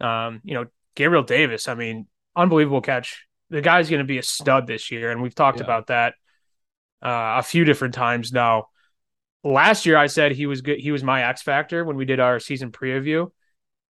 um, 0.00 0.40
you 0.42 0.54
know, 0.54 0.66
Gabriel 0.96 1.22
Davis, 1.22 1.68
I 1.68 1.74
mean, 1.74 2.08
unbelievable 2.34 2.80
catch. 2.80 3.26
The 3.50 3.62
guy's 3.62 3.88
going 3.88 4.00
to 4.00 4.04
be 4.04 4.18
a 4.18 4.22
stud 4.22 4.66
this 4.66 4.90
year. 4.90 5.12
And 5.12 5.22
we've 5.22 5.34
talked 5.34 5.58
yeah. 5.58 5.64
about 5.64 5.86
that 5.86 6.14
uh, 7.00 7.38
a 7.38 7.42
few 7.42 7.64
different 7.64 7.94
times 7.94 8.32
now 8.32 8.66
last 9.52 9.86
year 9.86 9.96
I 9.96 10.06
said 10.06 10.32
he 10.32 10.46
was 10.46 10.60
good. 10.60 10.78
He 10.78 10.90
was 10.90 11.02
my 11.02 11.22
X 11.24 11.42
factor 11.42 11.84
when 11.84 11.96
we 11.96 12.04
did 12.04 12.20
our 12.20 12.38
season 12.38 12.70
preview, 12.70 13.30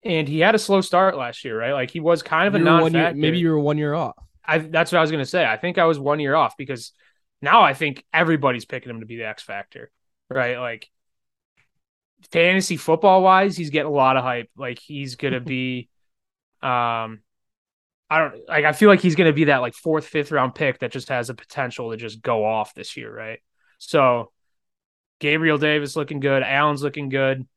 and 0.03 0.27
he 0.27 0.39
had 0.39 0.55
a 0.55 0.59
slow 0.59 0.81
start 0.81 1.17
last 1.17 1.45
year, 1.45 1.57
right? 1.57 1.73
Like 1.73 1.91
he 1.91 2.00
was 2.00 2.23
kind 2.23 2.47
of 2.47 2.55
a 2.55 2.59
non-factor. 2.59 3.17
maybe 3.17 3.39
you 3.39 3.50
were 3.50 3.59
one 3.59 3.77
year 3.77 3.94
off. 3.94 4.15
I 4.45 4.57
that's 4.57 4.91
what 4.91 4.97
I 4.97 5.01
was 5.01 5.11
going 5.11 5.23
to 5.23 5.29
say. 5.29 5.45
I 5.45 5.57
think 5.57 5.77
I 5.77 5.85
was 5.85 6.00
one 6.00 6.19
year 6.19 6.35
off 6.35 6.57
because 6.57 6.91
now 7.41 7.61
I 7.61 7.73
think 7.73 8.03
everybody's 8.13 8.65
picking 8.65 8.89
him 8.89 9.00
to 9.00 9.05
be 9.05 9.17
the 9.17 9.27
X 9.27 9.44
factor, 9.44 9.89
right? 10.29 10.59
Like 10.59 10.89
fantasy 12.31 12.77
football 12.77 13.21
wise, 13.21 13.55
he's 13.55 13.69
getting 13.69 13.91
a 13.91 13.95
lot 13.95 14.17
of 14.17 14.23
hype. 14.23 14.50
Like 14.57 14.79
he's 14.79 15.15
going 15.15 15.33
to 15.35 15.39
be, 15.39 15.89
um, 16.61 17.21
I 18.09 18.19
don't 18.19 18.50
like. 18.50 18.65
I 18.65 18.73
feel 18.73 18.89
like 18.89 19.00
he's 19.00 19.15
going 19.15 19.29
to 19.29 19.33
be 19.33 19.45
that 19.45 19.61
like 19.61 19.75
fourth, 19.75 20.05
fifth 20.05 20.31
round 20.31 20.53
pick 20.55 20.79
that 20.79 20.91
just 20.91 21.09
has 21.09 21.29
a 21.29 21.33
potential 21.33 21.91
to 21.91 21.97
just 21.97 22.21
go 22.21 22.45
off 22.45 22.73
this 22.73 22.97
year, 22.97 23.15
right? 23.15 23.39
So 23.79 24.32
Gabriel 25.19 25.57
Davis 25.57 25.95
looking 25.95 26.19
good. 26.19 26.44
Allen's 26.44 26.83
looking 26.83 27.10
good. 27.10 27.48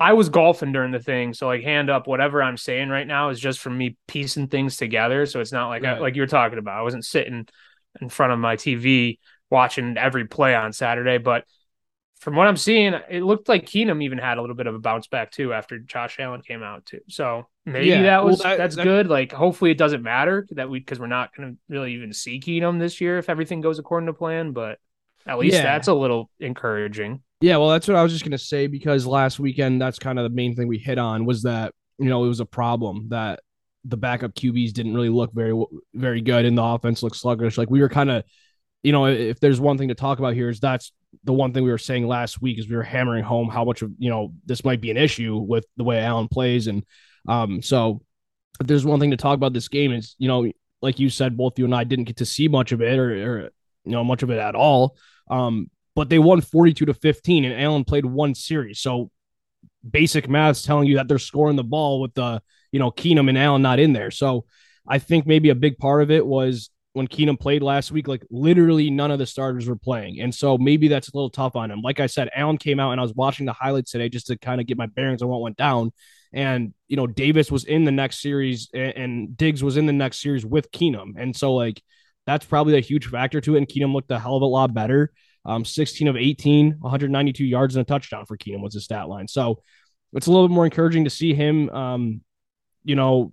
I 0.00 0.12
was 0.14 0.28
golfing 0.28 0.72
during 0.72 0.90
the 0.90 0.98
thing, 0.98 1.34
so 1.34 1.46
like 1.46 1.62
hand 1.62 1.88
up, 1.88 2.06
whatever 2.06 2.42
I'm 2.42 2.56
saying 2.56 2.88
right 2.88 3.06
now 3.06 3.30
is 3.30 3.38
just 3.38 3.60
from 3.60 3.78
me 3.78 3.96
piecing 4.08 4.48
things 4.48 4.76
together. 4.76 5.24
So 5.24 5.40
it's 5.40 5.52
not 5.52 5.68
like 5.68 5.82
right. 5.82 5.96
I, 5.96 6.00
like 6.00 6.16
you 6.16 6.22
were 6.22 6.26
talking 6.26 6.58
about. 6.58 6.78
I 6.78 6.82
wasn't 6.82 7.04
sitting 7.04 7.46
in 8.00 8.08
front 8.08 8.32
of 8.32 8.38
my 8.38 8.56
TV 8.56 9.18
watching 9.50 9.96
every 9.96 10.26
play 10.26 10.54
on 10.54 10.72
Saturday, 10.72 11.18
but 11.18 11.44
from 12.24 12.36
what 12.36 12.46
I'm 12.46 12.56
seeing, 12.56 12.94
it 13.10 13.22
looked 13.22 13.50
like 13.50 13.66
Keenum 13.66 14.02
even 14.02 14.16
had 14.16 14.38
a 14.38 14.40
little 14.40 14.56
bit 14.56 14.66
of 14.66 14.74
a 14.74 14.78
bounce 14.78 15.06
back 15.06 15.30
too 15.30 15.52
after 15.52 15.78
Josh 15.78 16.18
Allen 16.18 16.40
came 16.40 16.62
out 16.62 16.86
too. 16.86 17.00
So 17.08 17.46
maybe 17.66 17.88
yeah, 17.88 18.02
that 18.02 18.24
was 18.24 18.38
well, 18.38 18.50
that, 18.50 18.58
that's 18.58 18.76
that, 18.76 18.82
good. 18.82 19.08
Like 19.08 19.30
hopefully 19.30 19.70
it 19.70 19.78
doesn't 19.78 20.02
matter 20.02 20.46
that 20.52 20.70
we 20.70 20.78
because 20.78 20.98
we're 20.98 21.06
not 21.06 21.36
going 21.36 21.52
to 21.52 21.58
really 21.68 21.92
even 21.94 22.14
see 22.14 22.40
Keenum 22.40 22.78
this 22.78 22.98
year 23.00 23.18
if 23.18 23.28
everything 23.28 23.60
goes 23.60 23.78
according 23.78 24.06
to 24.06 24.14
plan. 24.14 24.52
But 24.52 24.78
at 25.26 25.38
least 25.38 25.54
yeah. 25.54 25.62
that's 25.62 25.88
a 25.88 25.94
little 25.94 26.30
encouraging. 26.40 27.22
Yeah, 27.40 27.56
well, 27.58 27.70
that's 27.70 27.88
what 27.88 27.96
I 27.96 28.02
was 28.02 28.12
just 28.12 28.24
gonna 28.24 28.38
say 28.38 28.66
because 28.66 29.06
last 29.06 29.38
weekend, 29.38 29.80
that's 29.80 29.98
kind 29.98 30.18
of 30.18 30.24
the 30.24 30.34
main 30.34 30.54
thing 30.54 30.68
we 30.68 30.78
hit 30.78 30.98
on 30.98 31.24
was 31.24 31.42
that 31.42 31.72
you 31.98 32.08
know 32.08 32.24
it 32.24 32.28
was 32.28 32.40
a 32.40 32.46
problem 32.46 33.08
that 33.10 33.40
the 33.84 33.96
backup 33.96 34.34
QBs 34.34 34.72
didn't 34.72 34.94
really 34.94 35.08
look 35.08 35.32
very 35.32 35.54
very 35.94 36.20
good, 36.20 36.44
and 36.44 36.56
the 36.56 36.62
offense 36.62 37.02
looked 37.02 37.16
sluggish. 37.16 37.58
Like 37.58 37.70
we 37.70 37.80
were 37.80 37.88
kind 37.88 38.10
of, 38.10 38.24
you 38.82 38.92
know, 38.92 39.06
if 39.06 39.40
there's 39.40 39.60
one 39.60 39.78
thing 39.78 39.88
to 39.88 39.94
talk 39.94 40.18
about 40.18 40.34
here 40.34 40.48
is 40.48 40.60
that's 40.60 40.92
the 41.22 41.32
one 41.32 41.52
thing 41.52 41.64
we 41.64 41.70
were 41.70 41.78
saying 41.78 42.06
last 42.06 42.42
week 42.42 42.58
is 42.58 42.68
we 42.68 42.76
were 42.76 42.82
hammering 42.82 43.24
home 43.24 43.48
how 43.48 43.64
much 43.64 43.82
of 43.82 43.92
you 43.98 44.10
know 44.10 44.32
this 44.46 44.64
might 44.64 44.80
be 44.80 44.90
an 44.90 44.96
issue 44.96 45.36
with 45.36 45.66
the 45.76 45.84
way 45.84 46.00
Allen 46.00 46.28
plays, 46.28 46.66
and 46.66 46.84
um, 47.28 47.62
so 47.62 48.02
if 48.60 48.66
there's 48.66 48.84
one 48.84 49.00
thing 49.00 49.10
to 49.10 49.16
talk 49.16 49.34
about 49.34 49.52
this 49.52 49.68
game 49.68 49.92
is 49.92 50.14
you 50.18 50.28
know 50.28 50.50
like 50.84 51.00
you 51.00 51.08
said, 51.08 51.36
both 51.36 51.58
you 51.58 51.64
and 51.64 51.74
I 51.74 51.82
didn't 51.82 52.04
get 52.04 52.18
to 52.18 52.26
see 52.26 52.46
much 52.46 52.70
of 52.70 52.82
it 52.82 52.98
or, 52.98 53.10
or 53.10 53.40
you 53.84 53.92
know 53.92 54.04
much 54.04 54.22
of 54.22 54.30
it 54.30 54.38
at 54.38 54.54
all. 54.54 54.96
Um, 55.28 55.70
but 55.94 56.08
they 56.08 56.18
won 56.18 56.40
42 56.40 56.86
to 56.86 56.94
15 56.94 57.44
and 57.44 57.60
Allen 57.60 57.84
played 57.84 58.04
one 58.04 58.34
series. 58.34 58.80
So 58.80 59.10
basic 59.88 60.28
maths 60.28 60.62
telling 60.62 60.88
you 60.88 60.96
that 60.96 61.08
they're 61.08 61.18
scoring 61.18 61.56
the 61.56 61.64
ball 61.64 62.00
with 62.00 62.14
the, 62.14 62.42
you 62.72 62.78
know, 62.78 62.90
Keenum 62.90 63.28
and 63.28 63.38
Allen 63.38 63.62
not 63.62 63.78
in 63.78 63.92
there. 63.92 64.10
So 64.10 64.44
I 64.86 64.98
think 64.98 65.26
maybe 65.26 65.50
a 65.50 65.54
big 65.54 65.78
part 65.78 66.02
of 66.02 66.10
it 66.10 66.26
was 66.26 66.70
when 66.94 67.08
Keenum 67.08 67.38
played 67.38 67.62
last 67.62 67.90
week, 67.90 68.06
like 68.06 68.24
literally 68.30 68.88
none 68.88 69.10
of 69.10 69.18
the 69.18 69.26
starters 69.26 69.68
were 69.68 69.76
playing. 69.76 70.20
And 70.20 70.32
so 70.34 70.56
maybe 70.56 70.88
that's 70.88 71.08
a 71.08 71.16
little 71.16 71.30
tough 71.30 71.56
on 71.56 71.70
him. 71.70 71.80
Like 71.80 72.00
I 72.00 72.06
said, 72.06 72.30
Allen 72.34 72.56
came 72.56 72.78
out 72.78 72.92
and 72.92 73.00
I 73.00 73.02
was 73.02 73.14
watching 73.14 73.46
the 73.46 73.52
highlights 73.52 73.90
today 73.90 74.08
just 74.08 74.28
to 74.28 74.38
kind 74.38 74.60
of 74.60 74.66
get 74.66 74.78
my 74.78 74.86
bearings 74.86 75.20
on 75.20 75.28
what 75.28 75.40
went 75.40 75.56
down. 75.56 75.92
And, 76.32 76.72
you 76.88 76.96
know, 76.96 77.06
Davis 77.06 77.50
was 77.50 77.64
in 77.64 77.84
the 77.84 77.92
next 77.92 78.22
series 78.22 78.68
and, 78.72 78.96
and 78.96 79.36
Diggs 79.36 79.62
was 79.62 79.76
in 79.76 79.86
the 79.86 79.92
next 79.92 80.20
series 80.22 80.46
with 80.46 80.70
Keenum. 80.70 81.14
And 81.16 81.34
so, 81.36 81.54
like, 81.54 81.82
that's 82.26 82.46
probably 82.46 82.76
a 82.76 82.80
huge 82.80 83.06
factor 83.06 83.40
to 83.40 83.54
it. 83.54 83.58
And 83.58 83.68
Keenum 83.68 83.92
looked 83.92 84.10
a 84.10 84.18
hell 84.18 84.36
of 84.36 84.42
a 84.42 84.46
lot 84.46 84.72
better. 84.72 85.12
Um, 85.44 85.64
16 85.64 86.08
of 86.08 86.16
18, 86.16 86.76
192 86.78 87.44
yards 87.44 87.76
and 87.76 87.82
a 87.82 87.84
touchdown 87.84 88.24
for 88.24 88.36
Keenum 88.38 88.62
was 88.62 88.74
his 88.74 88.84
stat 88.84 89.08
line. 89.08 89.28
So 89.28 89.60
it's 90.14 90.26
a 90.26 90.30
little 90.30 90.48
bit 90.48 90.54
more 90.54 90.64
encouraging 90.64 91.04
to 91.04 91.10
see 91.10 91.34
him, 91.34 91.68
um, 91.70 92.22
you 92.84 92.94
know, 92.94 93.32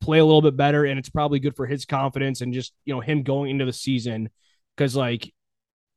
play 0.00 0.18
a 0.18 0.24
little 0.24 0.42
bit 0.42 0.56
better, 0.56 0.84
and 0.84 0.98
it's 0.98 1.08
probably 1.08 1.38
good 1.38 1.56
for 1.56 1.66
his 1.66 1.84
confidence 1.84 2.40
and 2.40 2.52
just 2.52 2.72
you 2.84 2.94
know 2.94 3.00
him 3.00 3.22
going 3.22 3.50
into 3.50 3.64
the 3.64 3.72
season 3.72 4.28
because 4.76 4.96
like 4.96 5.32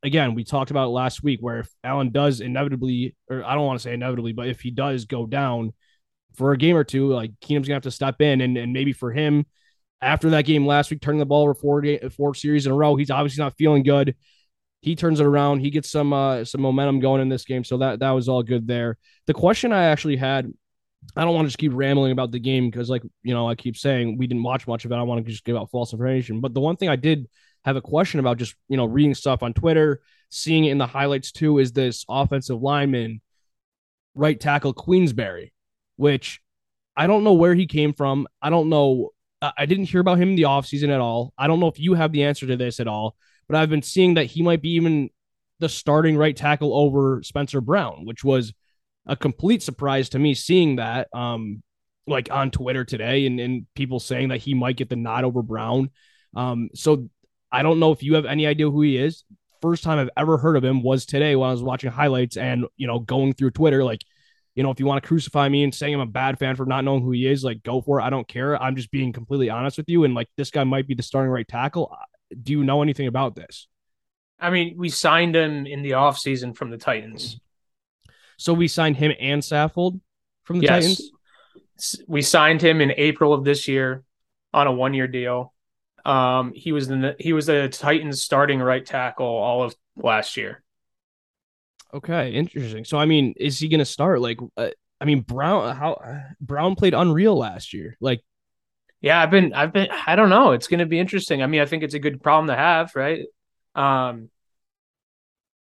again 0.03 0.35
we 0.35 0.43
talked 0.43 0.71
about 0.71 0.91
last 0.91 1.23
week 1.23 1.39
where 1.41 1.59
if 1.59 1.69
Allen 1.83 2.11
does 2.11 2.41
inevitably, 2.41 3.15
or 3.29 3.43
I 3.43 3.55
don't 3.55 3.65
want 3.65 3.79
to 3.79 3.83
say 3.83 3.93
inevitably, 3.93 4.33
but 4.33 4.47
if 4.47 4.61
he 4.61 4.71
does 4.71 5.05
go 5.05 5.25
down 5.25 5.73
for 6.35 6.51
a 6.51 6.57
game 6.57 6.75
or 6.75 6.83
two, 6.83 7.09
like 7.09 7.31
Keenum's 7.39 7.67
gonna 7.67 7.75
have 7.75 7.83
to 7.83 7.91
step 7.91 8.21
in, 8.21 8.41
and 8.41 8.57
and 8.57 8.73
maybe 8.73 8.93
for 8.93 9.11
him 9.11 9.45
after 10.01 10.29
that 10.31 10.45
game 10.45 10.65
last 10.65 10.91
week, 10.91 11.01
turning 11.01 11.19
the 11.19 11.25
ball 11.25 11.43
over 11.43 11.53
four 11.53 11.83
four 12.15 12.35
series 12.35 12.65
in 12.65 12.71
a 12.71 12.75
row, 12.75 12.95
he's 12.95 13.11
obviously 13.11 13.43
not 13.43 13.57
feeling 13.57 13.83
good. 13.83 14.15
He 14.81 14.95
turns 14.95 15.19
it 15.19 15.25
around. 15.25 15.61
He 15.61 15.71
gets 15.71 15.89
some 15.89 16.13
uh, 16.13 16.45
some 16.45 16.61
momentum 16.61 16.99
going 16.99 17.21
in 17.21 17.29
this 17.29 17.45
game, 17.45 17.63
so 17.63 17.77
that 17.79 17.99
that 17.99 18.11
was 18.11 18.29
all 18.29 18.43
good 18.43 18.67
there. 18.67 18.97
The 19.25 19.33
question 19.33 19.71
I 19.71 19.85
actually 19.85 20.17
had, 20.17 20.51
I 21.15 21.23
don't 21.23 21.33
want 21.33 21.45
to 21.45 21.49
just 21.49 21.57
keep 21.57 21.71
rambling 21.73 22.11
about 22.11 22.31
the 22.31 22.39
game 22.39 22.69
because, 22.69 22.89
like 22.89 23.01
you 23.23 23.33
know, 23.33 23.49
I 23.49 23.55
keep 23.55 23.77
saying 23.77 24.17
we 24.17 24.27
didn't 24.27 24.43
watch 24.43 24.67
much 24.67 24.85
of 24.85 24.91
it. 24.91 24.95
I 24.95 25.01
want 25.01 25.25
to 25.25 25.31
just 25.31 25.43
give 25.43 25.55
out 25.55 25.71
false 25.71 25.91
information. 25.91 26.39
But 26.39 26.53
the 26.53 26.61
one 26.61 26.75
thing 26.75 26.89
I 26.89 26.97
did 26.97 27.27
have 27.63 27.77
a 27.77 27.81
question 27.81 28.19
about, 28.19 28.37
just 28.37 28.55
you 28.69 28.77
know, 28.77 28.85
reading 28.85 29.15
stuff 29.15 29.41
on 29.41 29.53
Twitter, 29.53 30.01
seeing 30.29 30.65
it 30.65 30.71
in 30.71 30.77
the 30.77 30.85
highlights 30.85 31.31
too, 31.31 31.57
is 31.57 31.71
this 31.71 32.05
offensive 32.07 32.61
lineman, 32.61 33.21
right 34.13 34.39
tackle 34.39 34.73
Quessenberry, 34.73 35.51
which 35.95 36.41
I 36.95 37.07
don't 37.07 37.23
know 37.23 37.33
where 37.33 37.55
he 37.55 37.65
came 37.65 37.93
from. 37.93 38.27
I 38.39 38.51
don't 38.51 38.69
know 38.69 39.09
I 39.41 39.65
didn't 39.65 39.85
hear 39.85 40.01
about 40.01 40.17
him 40.17 40.29
in 40.29 40.35
the 40.35 40.43
offseason 40.43 40.89
at 40.89 41.01
all. 41.01 41.33
I 41.37 41.47
don't 41.47 41.59
know 41.59 41.67
if 41.67 41.79
you 41.79 41.93
have 41.93 42.11
the 42.11 42.23
answer 42.23 42.47
to 42.47 42.57
this 42.57 42.79
at 42.79 42.87
all, 42.87 43.15
but 43.47 43.57
I've 43.57 43.69
been 43.69 43.81
seeing 43.81 44.15
that 44.15 44.25
he 44.25 44.41
might 44.41 44.61
be 44.61 44.71
even 44.71 45.09
the 45.59 45.69
starting 45.69 46.17
right 46.17 46.35
tackle 46.35 46.75
over 46.75 47.21
Spencer 47.23 47.61
Brown, 47.61 48.05
which 48.05 48.23
was 48.23 48.53
a 49.05 49.15
complete 49.15 49.61
surprise 49.61 50.09
to 50.09 50.19
me 50.19 50.33
seeing 50.33 50.77
that 50.77 51.07
um 51.13 51.61
like 52.07 52.31
on 52.31 52.51
Twitter 52.51 52.83
today 52.83 53.25
and, 53.25 53.39
and 53.39 53.65
people 53.75 53.99
saying 53.99 54.29
that 54.29 54.37
he 54.37 54.53
might 54.53 54.77
get 54.77 54.89
the 54.89 54.95
nod 54.95 55.23
over 55.23 55.41
Brown. 55.41 55.89
Um, 56.35 56.69
so 56.75 57.09
I 57.51 57.63
don't 57.63 57.79
know 57.79 57.91
if 57.91 58.03
you 58.03 58.15
have 58.15 58.25
any 58.25 58.45
idea 58.45 58.69
who 58.69 58.81
he 58.81 58.97
is. 58.97 59.23
First 59.61 59.83
time 59.83 59.97
I've 59.97 60.09
ever 60.15 60.37
heard 60.37 60.55
of 60.55 60.63
him 60.63 60.83
was 60.83 61.05
today 61.05 61.35
when 61.35 61.49
I 61.49 61.51
was 61.51 61.63
watching 61.63 61.91
highlights 61.91 62.37
and 62.37 62.65
you 62.77 62.87
know 62.87 62.99
going 62.99 63.33
through 63.33 63.51
Twitter 63.51 63.83
like 63.83 64.01
you 64.55 64.63
know, 64.63 64.71
if 64.71 64.79
you 64.79 64.85
want 64.85 65.03
to 65.03 65.07
crucify 65.07 65.49
me 65.49 65.63
and 65.63 65.75
saying 65.75 65.93
I'm 65.93 65.99
a 65.99 66.05
bad 66.05 66.39
fan 66.39 66.55
for 66.55 66.65
not 66.65 66.85
knowing 66.85 67.03
who 67.03 67.11
he 67.11 67.27
is, 67.27 67.43
like 67.43 67.61
go 67.61 67.81
for 67.81 67.99
it. 67.99 68.03
I 68.03 68.09
don't 68.09 68.27
care. 68.27 68.61
I'm 68.61 68.75
just 68.75 68.89
being 68.89 69.11
completely 69.11 69.49
honest 69.49 69.77
with 69.77 69.89
you. 69.89 70.05
And 70.05 70.15
like 70.15 70.29
this 70.37 70.49
guy 70.49 70.63
might 70.63 70.87
be 70.87 70.95
the 70.95 71.03
starting 71.03 71.29
right 71.29 71.47
tackle. 71.47 71.95
Do 72.41 72.53
you 72.53 72.63
know 72.63 72.81
anything 72.81 73.07
about 73.07 73.35
this? 73.35 73.67
I 74.39 74.49
mean, 74.49 74.75
we 74.77 74.89
signed 74.89 75.35
him 75.35 75.65
in 75.65 75.81
the 75.81 75.91
offseason 75.91 76.55
from 76.55 76.69
the 76.69 76.77
Titans. 76.77 77.39
So 78.37 78.53
we 78.53 78.67
signed 78.67 78.97
him 78.97 79.13
and 79.19 79.41
Saffold 79.41 79.99
from 80.43 80.59
the 80.59 80.65
yes. 80.65 80.83
Titans? 80.83 81.11
We 82.07 82.21
signed 82.21 82.61
him 82.61 82.79
in 82.79 82.93
April 82.95 83.33
of 83.33 83.43
this 83.43 83.67
year 83.67 84.03
on 84.53 84.67
a 84.67 84.71
one 84.71 84.93
year 84.93 85.07
deal. 85.07 85.53
Um, 86.05 86.53
he 86.55 86.71
was 86.71 86.87
the 86.87 87.15
he 87.19 87.33
was 87.33 87.47
the 87.47 87.67
Titans 87.67 88.23
starting 88.23 88.59
right 88.59 88.85
tackle 88.85 89.25
all 89.25 89.63
of 89.63 89.75
last 89.97 90.37
year. 90.37 90.63
Okay, 91.95 92.33
interesting. 92.33 92.83
So 92.83 92.97
I 92.97 93.05
mean, 93.05 93.33
is 93.37 93.57
he 93.57 93.69
going 93.69 93.79
to 93.79 93.85
start? 93.85 94.19
Like, 94.19 94.37
uh, 94.57 94.69
I 94.99 95.05
mean, 95.05 95.21
Brown 95.21 95.73
how 95.75 95.97
Brown 96.41 96.75
played 96.75 96.93
unreal 96.93 97.37
last 97.37 97.73
year. 97.73 97.95
Like, 98.01 98.21
yeah, 98.99 99.21
I've 99.21 99.31
been, 99.31 99.53
I've 99.53 99.71
been, 99.71 99.87
I 100.05 100.17
don't 100.17 100.29
know. 100.29 100.51
It's 100.51 100.67
going 100.67 100.79
to 100.79 100.85
be 100.85 100.99
interesting. 100.99 101.41
I 101.41 101.47
mean, 101.47 101.61
I 101.61 101.65
think 101.65 101.83
it's 101.83 101.93
a 101.93 101.99
good 101.99 102.21
problem 102.21 102.47
to 102.47 102.55
have, 102.55 102.91
right? 102.95 103.25
Um, 103.75 104.29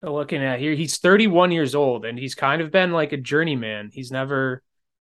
looking 0.03 0.43
at 0.43 0.59
here, 0.59 0.75
he's 0.75 0.99
31 0.99 1.51
years 1.51 1.73
old, 1.73 2.05
and 2.05 2.17
he's 2.17 2.35
kind 2.35 2.61
of 2.61 2.69
been 2.71 2.91
like 2.91 3.11
a 3.11 3.17
journeyman. 3.17 3.89
He's 3.91 4.11
never, 4.11 4.61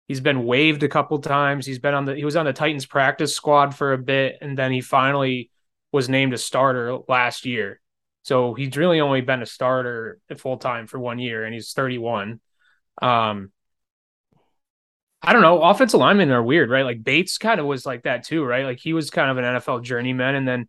he's 0.08 0.22
been 0.22 0.46
waived 0.46 0.84
a 0.84 0.90
couple 0.90 1.20
times. 1.20 1.66
He's 1.66 1.80
been 1.80 1.94
on 1.94 2.06
the, 2.06 2.16
he 2.16 2.24
was 2.24 2.38
on 2.38 2.46
the 2.46 2.54
Titans 2.54 2.86
practice 2.86 3.36
squad 3.36 3.76
for 3.76 3.92
a 3.92 3.98
bit, 3.98 4.38
and 4.42 4.58
then 4.58 4.72
he 4.72 4.82
finally 4.82 5.52
was 5.92 6.08
named 6.08 6.34
a 6.34 6.38
starter 6.38 6.98
last 7.08 7.46
year. 7.46 7.82
So 8.30 8.54
he's 8.54 8.78
really 8.78 9.02
only 9.02 9.22
been 9.22 9.42
a 9.42 9.46
starter 9.48 10.20
full 10.38 10.58
time 10.58 10.86
for 10.86 11.00
one 11.00 11.18
year, 11.18 11.46
and 11.46 11.52
he's 11.52 11.74
31. 11.74 12.40
Um, 13.02 13.52
I 15.20 15.34
don't 15.34 15.42
know. 15.42 15.64
Offensive 15.64 16.00
linemen 16.00 16.30
are 16.30 16.44
weird, 16.44 16.70
right? 16.70 16.86
Like 16.86 17.04
Bates 17.04 17.40
kind 17.40 17.60
of 17.60 17.66
was 17.66 17.88
like 17.88 18.04
that 18.04 18.24
too, 18.26 18.44
right? 18.44 18.66
Like 18.66 18.80
he 18.80 18.94
was 18.94 19.10
kind 19.10 19.32
of 19.32 19.40
an 19.40 19.56
NFL 19.56 19.82
journeyman, 19.82 20.36
and 20.36 20.48
then 20.48 20.68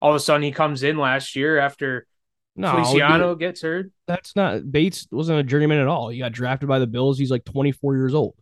all 0.00 0.08
of 0.08 0.16
a 0.16 0.20
sudden 0.20 0.42
he 0.42 0.52
comes 0.52 0.82
in 0.84 0.96
last 0.96 1.36
year 1.36 1.58
after 1.58 2.06
no, 2.56 2.70
Feliciano 2.70 3.34
gets 3.34 3.60
hurt. 3.60 3.90
That's 4.06 4.34
not 4.34 4.72
Bates 4.72 5.06
wasn't 5.10 5.40
a 5.40 5.42
journeyman 5.42 5.80
at 5.80 5.88
all. 5.88 6.08
He 6.08 6.18
got 6.18 6.32
drafted 6.32 6.66
by 6.66 6.78
the 6.78 6.86
Bills. 6.86 7.18
He's 7.18 7.30
like 7.30 7.44
24 7.44 7.94
years 7.94 8.14
old. 8.14 8.36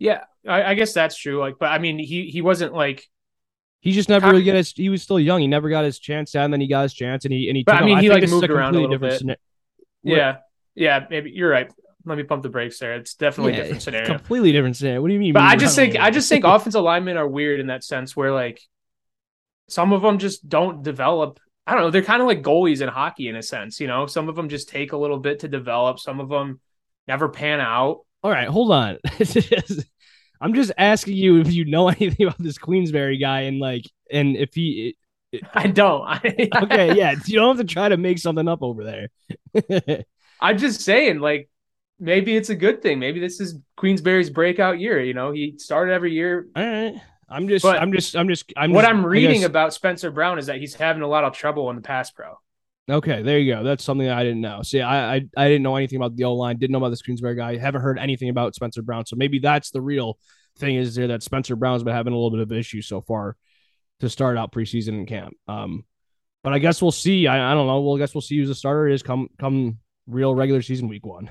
Yeah, 0.00 0.24
I, 0.44 0.64
I 0.64 0.74
guess 0.74 0.92
that's 0.94 1.16
true. 1.16 1.38
Like, 1.38 1.54
but 1.60 1.70
I 1.70 1.78
mean, 1.78 2.00
he 2.00 2.26
he 2.26 2.42
wasn't 2.42 2.74
like 2.74 3.06
he 3.80 3.92
just 3.92 4.08
never 4.08 4.28
really 4.28 4.42
got 4.42 4.56
his. 4.56 4.72
He 4.72 4.88
was 4.88 5.02
still 5.02 5.20
young. 5.20 5.40
He 5.40 5.46
never 5.46 5.68
got 5.68 5.84
his 5.84 5.98
chance, 5.98 6.34
and 6.34 6.52
then 6.52 6.60
he 6.60 6.66
got 6.66 6.82
his 6.82 6.94
chance, 6.94 7.24
and 7.24 7.32
he 7.32 7.48
and 7.48 7.56
he. 7.56 7.62
But 7.62 7.76
I 7.76 7.84
mean, 7.84 7.98
he 7.98 8.10
I 8.10 8.14
like 8.14 8.28
moved 8.28 8.50
around 8.50 8.74
a 8.74 8.80
little 8.80 8.98
bit. 8.98 9.18
Scenario. 9.18 9.38
Yeah, 10.02 10.36
yeah, 10.74 11.06
maybe 11.08 11.30
you're 11.30 11.50
right. 11.50 11.70
Let 12.04 12.18
me 12.18 12.24
pump 12.24 12.42
the 12.42 12.48
brakes 12.48 12.78
there. 12.78 12.94
It's 12.94 13.14
definitely 13.14 13.52
yeah, 13.52 13.58
a 13.58 13.62
different 13.62 13.82
scenario. 13.82 14.08
Completely 14.08 14.52
different 14.52 14.76
scenario. 14.76 15.02
What 15.02 15.08
do 15.08 15.14
you 15.14 15.20
mean? 15.20 15.32
But 15.32 15.42
I 15.42 15.56
just 15.56 15.76
think 15.76 15.96
I 15.96 16.10
just 16.10 16.28
think 16.28 16.44
offensive 16.44 16.82
linemen 16.82 17.16
are 17.16 17.28
weird 17.28 17.60
in 17.60 17.68
that 17.68 17.84
sense, 17.84 18.16
where 18.16 18.32
like 18.32 18.60
some 19.68 19.92
of 19.92 20.02
them 20.02 20.18
just 20.18 20.48
don't 20.48 20.82
develop. 20.82 21.38
I 21.66 21.74
don't 21.74 21.82
know. 21.82 21.90
They're 21.90 22.02
kind 22.02 22.22
of 22.22 22.26
like 22.26 22.42
goalies 22.42 22.80
in 22.80 22.88
hockey 22.88 23.28
in 23.28 23.36
a 23.36 23.42
sense. 23.42 23.78
You 23.78 23.86
know, 23.86 24.06
some 24.06 24.28
of 24.28 24.34
them 24.34 24.48
just 24.48 24.68
take 24.68 24.92
a 24.92 24.96
little 24.96 25.18
bit 25.18 25.40
to 25.40 25.48
develop. 25.48 26.00
Some 26.00 26.18
of 26.18 26.28
them 26.28 26.60
never 27.06 27.28
pan 27.28 27.60
out. 27.60 28.00
All 28.22 28.30
right, 28.30 28.48
hold 28.48 28.72
on. 28.72 28.98
I'm 30.40 30.54
just 30.54 30.72
asking 30.78 31.16
you 31.16 31.40
if 31.40 31.52
you 31.52 31.64
know 31.64 31.88
anything 31.88 32.26
about 32.26 32.38
this 32.38 32.58
Quessenberry 32.58 33.20
guy 33.20 33.42
and 33.42 33.58
like, 33.58 33.90
and 34.10 34.36
if 34.36 34.54
he. 34.54 34.96
It, 35.32 35.42
I 35.54 35.66
don't. 35.66 36.08
okay, 36.62 36.94
yeah, 36.96 37.14
you 37.26 37.36
don't 37.36 37.56
have 37.56 37.66
to 37.66 37.72
try 37.72 37.88
to 37.88 37.96
make 37.96 38.18
something 38.18 38.48
up 38.48 38.62
over 38.62 38.82
there. 38.84 40.04
I'm 40.40 40.56
just 40.56 40.80
saying, 40.80 41.18
like, 41.20 41.50
maybe 42.00 42.34
it's 42.34 42.48
a 42.48 42.54
good 42.54 42.80
thing. 42.80 42.98
Maybe 42.98 43.20
this 43.20 43.40
is 43.40 43.58
Quessenberry's 43.76 44.30
breakout 44.30 44.78
year. 44.78 45.00
You 45.02 45.12
know, 45.12 45.32
he 45.32 45.56
started 45.58 45.92
every 45.92 46.12
year. 46.12 46.46
All 46.56 46.64
right. 46.64 46.94
I'm 47.28 47.46
just, 47.46 47.62
but 47.62 47.78
I'm 47.78 47.92
just, 47.92 48.16
I'm 48.16 48.26
just, 48.28 48.50
I'm. 48.56 48.72
What 48.72 48.82
just, 48.82 48.90
I'm 48.90 49.04
reading 49.04 49.44
about 49.44 49.74
Spencer 49.74 50.10
Brown 50.10 50.38
is 50.38 50.46
that 50.46 50.56
he's 50.56 50.74
having 50.74 51.02
a 51.02 51.06
lot 51.06 51.24
of 51.24 51.34
trouble 51.34 51.68
in 51.68 51.76
the 51.76 51.82
pass 51.82 52.10
pro. 52.10 52.38
Okay, 52.90 53.22
there 53.22 53.38
you 53.38 53.54
go. 53.54 53.62
That's 53.62 53.84
something 53.84 54.08
I 54.08 54.22
didn't 54.22 54.40
know. 54.40 54.62
See, 54.62 54.80
I, 54.80 55.16
I 55.16 55.26
I 55.36 55.48
didn't 55.48 55.62
know 55.62 55.76
anything 55.76 55.96
about 55.96 56.16
the 56.16 56.24
O 56.24 56.34
line. 56.34 56.56
Didn't 56.56 56.72
know 56.72 56.78
about 56.78 56.90
the 56.90 56.96
Quessenberry 56.96 57.36
guy. 57.36 57.56
Haven't 57.58 57.82
heard 57.82 57.98
anything 57.98 58.30
about 58.30 58.54
Spencer 58.54 58.80
Brown. 58.80 59.04
So 59.04 59.16
maybe 59.16 59.40
that's 59.40 59.70
the 59.70 59.82
real 59.82 60.18
thing 60.58 60.76
is 60.76 60.94
there 60.94 61.08
that 61.08 61.22
Spencer 61.22 61.54
Brown's 61.54 61.82
been 61.82 61.94
having 61.94 62.14
a 62.14 62.16
little 62.16 62.30
bit 62.30 62.40
of 62.40 62.50
issue 62.50 62.80
so 62.80 63.02
far 63.02 63.36
to 64.00 64.08
start 64.08 64.38
out 64.38 64.52
preseason 64.52 64.88
in 64.88 65.06
camp. 65.06 65.34
Um, 65.46 65.84
but 66.42 66.52
I 66.54 66.58
guess 66.60 66.80
we'll 66.80 66.90
see. 66.90 67.26
I, 67.26 67.52
I 67.52 67.54
don't 67.54 67.66
know. 67.66 67.80
Well, 67.80 67.96
I 67.96 67.98
guess 67.98 68.14
we'll 68.14 68.22
see 68.22 68.38
who 68.38 68.46
the 68.46 68.54
starter 68.54 68.88
is 68.88 69.02
come 69.02 69.28
come 69.38 69.78
real 70.06 70.34
regular 70.34 70.62
season 70.62 70.88
week 70.88 71.04
one. 71.04 71.30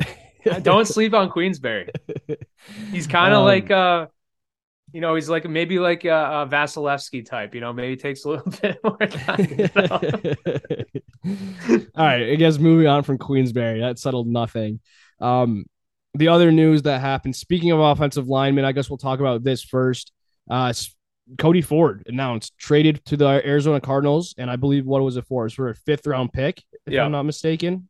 don't 0.62 0.86
sleep 0.86 1.14
on 1.14 1.30
Quessenberry. 1.30 1.90
He's 2.92 3.08
kind 3.08 3.34
of 3.34 3.40
um, 3.40 3.44
like 3.44 3.70
uh 3.72 4.06
you 4.92 5.00
know, 5.00 5.14
he's 5.14 5.28
like 5.28 5.48
maybe 5.48 5.78
like 5.78 6.04
a, 6.04 6.08
a 6.08 6.48
Vasilevskiy 6.50 7.24
type, 7.24 7.54
you 7.54 7.60
know, 7.60 7.72
maybe 7.72 7.96
takes 7.96 8.24
a 8.24 8.30
little 8.30 8.52
bit 8.62 8.78
more 8.82 8.96
time. 8.98 9.66
All 11.94 12.04
right, 12.04 12.30
I 12.30 12.34
guess 12.36 12.58
moving 12.58 12.86
on 12.86 13.02
from 13.02 13.18
Quessenberry, 13.18 13.80
that 13.80 13.98
settled 13.98 14.26
nothing. 14.26 14.80
Um, 15.20 15.66
the 16.14 16.28
other 16.28 16.50
news 16.50 16.82
that 16.82 17.00
happened, 17.00 17.36
speaking 17.36 17.70
of 17.70 17.78
offensive 17.78 18.28
linemen, 18.28 18.64
I 18.64 18.72
guess 18.72 18.90
we'll 18.90 18.98
talk 18.98 19.20
about 19.20 19.44
this 19.44 19.62
first. 19.62 20.12
Uh, 20.48 20.72
Cody 21.38 21.62
Ford 21.62 22.02
announced 22.06 22.58
traded 22.58 23.04
to 23.06 23.16
the 23.16 23.46
Arizona 23.46 23.80
Cardinals, 23.80 24.34
and 24.36 24.50
I 24.50 24.56
believe 24.56 24.86
what 24.86 25.02
was 25.02 25.16
it 25.16 25.26
for? 25.26 25.46
It's 25.46 25.54
for 25.54 25.68
a 25.68 25.74
fifth 25.74 26.06
round 26.06 26.32
pick, 26.32 26.62
if 26.86 26.94
yeah. 26.94 27.04
I'm 27.04 27.12
not 27.12 27.22
mistaken. 27.22 27.88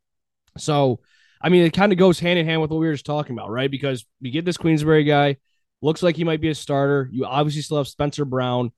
So, 0.59 1.01
I 1.41 1.49
mean, 1.49 1.65
it 1.65 1.73
kind 1.73 1.93
of 1.93 1.99
goes 1.99 2.21
hand 2.21 2.39
in 2.39 2.47
hand 2.47 2.61
with 2.61 2.71
what 2.71 2.81
we 2.81 2.87
were 2.87 2.93
just 2.93 3.07
talking 3.07 3.33
about, 3.33 3.51
right? 3.51 3.71
Because 3.71 4.05
we 4.21 4.31
get 4.31 4.45
this 4.45 4.59
Quessenberry 4.59 5.07
guy, 5.07 5.37
Looks 5.83 6.03
like 6.03 6.17
he 6.17 6.25
might 6.25 6.41
be 6.41 6.49
a 6.51 6.55
starter. 6.55 7.09
You 7.11 7.25
obviously 7.25 7.63
still 7.63 7.79
have 7.79 7.89
Spencer 7.89 8.25
Brown. 8.25 8.73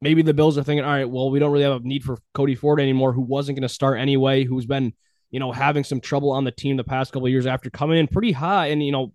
Maybe 0.00 0.22
the 0.22 0.34
Bills 0.34 0.58
are 0.58 0.62
thinking, 0.62 0.84
all 0.84 0.90
right, 0.90 1.08
well, 1.08 1.30
we 1.30 1.38
don't 1.38 1.52
really 1.52 1.64
have 1.64 1.84
a 1.84 1.86
need 1.86 2.04
for 2.04 2.18
Cody 2.34 2.54
Ford 2.54 2.80
anymore, 2.80 3.12
who 3.12 3.22
wasn't 3.22 3.56
going 3.56 3.68
to 3.68 3.72
start 3.72 3.98
anyway, 3.98 4.44
who's 4.44 4.66
been, 4.66 4.92
you 5.30 5.40
know, 5.40 5.52
having 5.52 5.84
some 5.84 6.00
trouble 6.00 6.30
on 6.30 6.44
the 6.44 6.50
team 6.50 6.76
the 6.76 6.84
past 6.84 7.12
couple 7.12 7.28
years 7.28 7.46
after 7.46 7.70
coming 7.70 7.98
in 7.98 8.06
pretty 8.06 8.32
high 8.32 8.66
and, 8.68 8.84
you 8.84 8.92
know, 8.92 9.12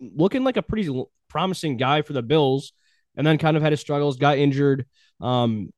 looking 0.00 0.44
like 0.44 0.56
a 0.56 0.62
pretty 0.62 0.88
promising 1.28 1.76
guy 1.76 2.02
for 2.02 2.12
the 2.12 2.22
Bills, 2.22 2.72
and 3.16 3.26
then 3.26 3.38
kind 3.38 3.56
of 3.56 3.62
had 3.62 3.72
his 3.72 3.80
struggles, 3.80 4.16
got 4.16 4.38
injured. 4.38 4.86
Um, 5.20 5.72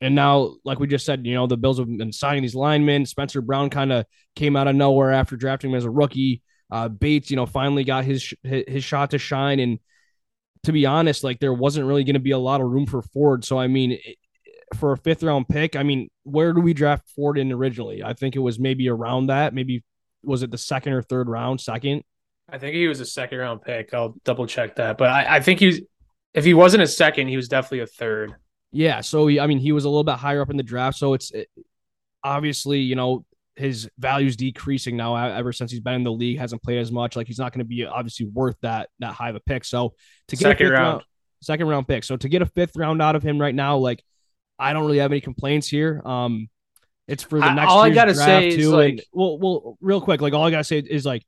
and 0.00 0.14
now, 0.14 0.56
like 0.64 0.78
we 0.78 0.86
just 0.86 1.06
said, 1.06 1.26
you 1.26 1.34
know, 1.34 1.46
the 1.46 1.56
Bills 1.56 1.78
have 1.78 1.86
been 1.86 2.12
signing 2.12 2.42
these 2.42 2.54
linemen. 2.54 3.06
Spencer 3.06 3.40
Brown 3.40 3.70
kind 3.70 3.92
of 3.92 4.04
came 4.34 4.56
out 4.56 4.68
of 4.68 4.76
nowhere 4.76 5.12
after 5.12 5.36
drafting 5.36 5.70
him 5.70 5.76
as 5.76 5.84
a 5.84 5.90
rookie. 5.90 6.42
Uh, 6.70 6.88
Bates, 6.88 7.30
you 7.30 7.36
know, 7.36 7.46
finally 7.46 7.84
got 7.84 8.04
his 8.04 8.34
his 8.42 8.84
shot 8.84 9.12
to 9.12 9.18
shine, 9.18 9.60
and 9.60 9.78
to 10.66 10.72
be 10.72 10.84
honest, 10.84 11.24
like 11.24 11.38
there 11.38 11.54
wasn't 11.54 11.86
really 11.86 12.04
going 12.04 12.14
to 12.14 12.20
be 12.20 12.32
a 12.32 12.38
lot 12.38 12.60
of 12.60 12.68
room 12.68 12.86
for 12.86 13.00
Ford. 13.00 13.44
So 13.44 13.58
I 13.58 13.68
mean, 13.68 13.98
for 14.74 14.92
a 14.92 14.98
fifth 14.98 15.22
round 15.22 15.48
pick, 15.48 15.76
I 15.76 15.82
mean, 15.82 16.08
where 16.24 16.52
do 16.52 16.60
we 16.60 16.74
draft 16.74 17.08
Ford 17.14 17.38
in 17.38 17.52
originally? 17.52 18.02
I 18.02 18.12
think 18.12 18.36
it 18.36 18.40
was 18.40 18.58
maybe 18.58 18.88
around 18.88 19.28
that. 19.28 19.54
Maybe 19.54 19.84
was 20.22 20.42
it 20.42 20.50
the 20.50 20.58
second 20.58 20.92
or 20.92 21.02
third 21.02 21.28
round? 21.28 21.60
Second. 21.60 22.02
I 22.48 22.58
think 22.58 22.74
he 22.74 22.86
was 22.88 23.00
a 23.00 23.06
second 23.06 23.38
round 23.38 23.62
pick. 23.62 23.94
I'll 23.94 24.14
double 24.24 24.46
check 24.46 24.76
that, 24.76 24.98
but 24.98 25.08
I, 25.08 25.36
I 25.36 25.40
think 25.40 25.60
he's 25.60 25.80
if 26.34 26.44
he 26.44 26.52
wasn't 26.52 26.82
a 26.82 26.86
second, 26.86 27.28
he 27.28 27.36
was 27.36 27.48
definitely 27.48 27.80
a 27.80 27.86
third. 27.86 28.34
Yeah, 28.72 29.00
so 29.00 29.26
he, 29.26 29.40
I 29.40 29.46
mean, 29.46 29.58
he 29.58 29.72
was 29.72 29.84
a 29.84 29.88
little 29.88 30.04
bit 30.04 30.16
higher 30.16 30.42
up 30.42 30.50
in 30.50 30.56
the 30.56 30.62
draft, 30.62 30.98
so 30.98 31.14
it's 31.14 31.30
it, 31.30 31.48
obviously 32.22 32.80
you 32.80 32.96
know 32.96 33.24
his 33.56 33.88
value's 33.98 34.36
decreasing 34.36 34.96
now 34.96 35.16
ever 35.16 35.52
since 35.52 35.70
he's 35.70 35.80
been 35.80 35.94
in 35.94 36.04
the 36.04 36.12
league, 36.12 36.38
hasn't 36.38 36.62
played 36.62 36.78
as 36.78 36.92
much. 36.92 37.16
Like 37.16 37.26
he's 37.26 37.38
not 37.38 37.52
going 37.52 37.60
to 37.60 37.64
be 37.68 37.84
obviously 37.86 38.26
worth 38.26 38.56
that 38.62 38.90
that 38.98 39.12
high 39.14 39.30
of 39.30 39.36
a 39.36 39.40
pick. 39.40 39.64
So 39.64 39.94
to 40.28 40.36
get 40.36 40.42
second 40.42 40.66
a 40.66 40.70
round. 40.72 40.82
round, 40.84 41.02
second 41.42 41.68
round 41.68 41.88
pick, 41.88 42.04
so 42.04 42.16
to 42.16 42.28
get 42.28 42.42
a 42.42 42.46
fifth 42.46 42.76
round 42.76 43.00
out 43.02 43.16
of 43.16 43.22
him 43.22 43.40
right 43.40 43.54
now, 43.54 43.76
like 43.78 44.02
I 44.58 44.72
don't 44.72 44.84
really 44.86 44.98
have 44.98 45.10
any 45.12 45.20
complaints 45.20 45.68
here. 45.68 46.00
Um, 46.04 46.48
it's 47.08 47.22
for 47.22 47.38
the 47.38 47.46
I- 47.46 47.54
next 47.54 47.70
all 47.70 47.80
I 47.80 47.90
gotta 47.90 48.12
draft 48.14 48.28
say 48.28 48.48
is, 48.48 48.56
too. 48.56 48.70
like- 48.70 48.90
and 48.90 49.02
well, 49.12 49.38
well, 49.38 49.78
real 49.80 50.00
quick, 50.00 50.20
like 50.20 50.32
all 50.34 50.44
I 50.44 50.50
gotta 50.50 50.64
say 50.64 50.78
is 50.78 51.06
like 51.06 51.24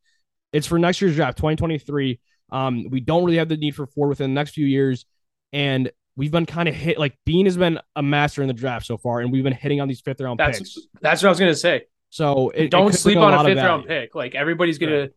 it's 0.52 0.66
for 0.66 0.78
next 0.78 1.00
year's 1.00 1.14
draft, 1.14 1.38
2023. 1.38 2.20
Um, 2.50 2.88
we 2.90 3.00
don't 3.00 3.24
really 3.24 3.36
have 3.38 3.48
the 3.48 3.56
need 3.58 3.74
for 3.74 3.86
four 3.86 4.08
within 4.08 4.30
the 4.30 4.34
next 4.34 4.52
few 4.52 4.66
years, 4.66 5.04
and 5.52 5.90
we've 6.16 6.30
been 6.30 6.46
kind 6.46 6.68
of 6.68 6.74
hit. 6.74 6.98
Like 6.98 7.16
Beane 7.26 7.44
has 7.46 7.56
been 7.56 7.78
a 7.94 8.02
master 8.02 8.40
in 8.42 8.48
the 8.48 8.54
draft 8.54 8.86
so 8.86 8.96
far, 8.96 9.20
and 9.20 9.30
we've 9.30 9.44
been 9.44 9.52
hitting 9.52 9.80
on 9.80 9.88
these 9.88 10.00
fifth 10.00 10.20
round 10.20 10.38
That's 10.40 10.58
picks. 10.58 10.78
that's 11.00 11.22
what 11.22 11.28
I 11.28 11.30
was 11.30 11.38
gonna 11.38 11.54
say. 11.54 11.84
So 12.10 12.50
it, 12.50 12.64
it 12.64 12.70
Don't 12.70 12.90
could 12.90 12.98
sleep 12.98 13.18
on 13.18 13.34
a 13.34 13.44
fifth 13.44 13.62
round 13.62 13.86
pick. 13.86 14.14
Like 14.14 14.34
everybody's 14.34 14.78
gonna. 14.78 15.08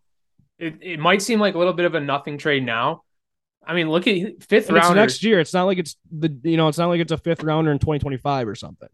It, 0.60 0.78
it 0.82 1.00
might 1.00 1.22
seem 1.22 1.40
like 1.40 1.56
a 1.56 1.58
little 1.58 1.74
bit 1.74 1.86
of 1.86 1.96
a 1.96 2.00
nothing 2.00 2.38
trade 2.38 2.64
now. 2.64 3.04
I 3.66 3.74
mean, 3.74 3.90
look 3.90 4.08
at 4.08 4.44
fifth 4.44 4.70
round 4.70 4.96
next 4.96 5.24
year. 5.24 5.40
It's 5.40 5.54
not 5.54 5.64
like 5.64 5.78
it's 5.78 5.96
the 6.12 6.36
you 6.44 6.58
know 6.58 6.68
it's 6.68 6.78
not 6.78 6.88
like 6.88 7.00
it's 7.00 7.12
a 7.12 7.18
fifth 7.18 7.44
rounder 7.44 7.72
in 7.72 7.80
2025 7.80 8.48
or 8.48 8.56
something. 8.56 8.90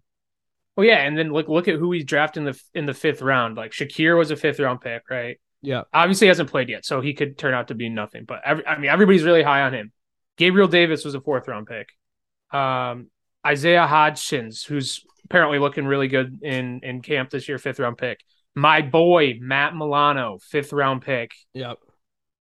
Well, 0.75 0.85
yeah, 0.85 0.99
and 0.99 1.17
then 1.17 1.31
look 1.31 1.47
look 1.47 1.67
at 1.67 1.75
who 1.75 1.91
he's 1.91 2.05
drafted 2.05 2.41
in 2.41 2.45
the 2.51 2.61
in 2.73 2.85
the 2.85 2.93
fifth 2.93 3.21
round. 3.21 3.57
Like 3.57 3.71
Shakir 3.71 4.17
was 4.17 4.31
a 4.31 4.35
fifth 4.35 4.59
round 4.59 4.81
pick, 4.81 5.09
right? 5.09 5.39
Yeah, 5.61 5.83
Obviously, 5.91 6.25
he 6.25 6.29
hasn't 6.29 6.51
played 6.51 6.69
yet, 6.69 6.85
so 6.85 7.01
he 7.01 7.13
could 7.13 7.37
turn 7.37 7.53
out 7.53 7.69
to 7.69 7.75
be 7.75 7.89
nothing. 7.89 8.25
But 8.25 8.41
every, 8.45 8.65
I 8.65 8.77
mean, 8.77 8.91
everybody's 8.91 9.23
really 9.23 9.41
high 9.41 9.61
on 9.61 9.73
him. 9.73 9.91
Gabriel 10.37 10.67
Davis 10.67 11.03
was 11.03 11.15
a 11.15 11.21
fourth 11.21 11.47
round 11.47 11.67
pick. 11.67 11.89
Um, 12.51 13.07
Isaiah 13.45 13.87
Hodgins, 13.89 14.65
who's 14.65 15.03
apparently 15.29 15.59
looking 15.59 15.85
really 15.85 16.07
good 16.07 16.39
in 16.41 16.79
in 16.83 17.01
camp 17.01 17.29
this 17.29 17.47
year, 17.47 17.57
fifth 17.57 17.79
round 17.79 17.97
pick. 17.97 18.19
My 18.55 18.81
boy 18.81 19.37
Matt 19.39 19.75
Milano, 19.75 20.39
fifth 20.41 20.73
round 20.73 21.01
pick. 21.01 21.33
Yep. 21.53 21.77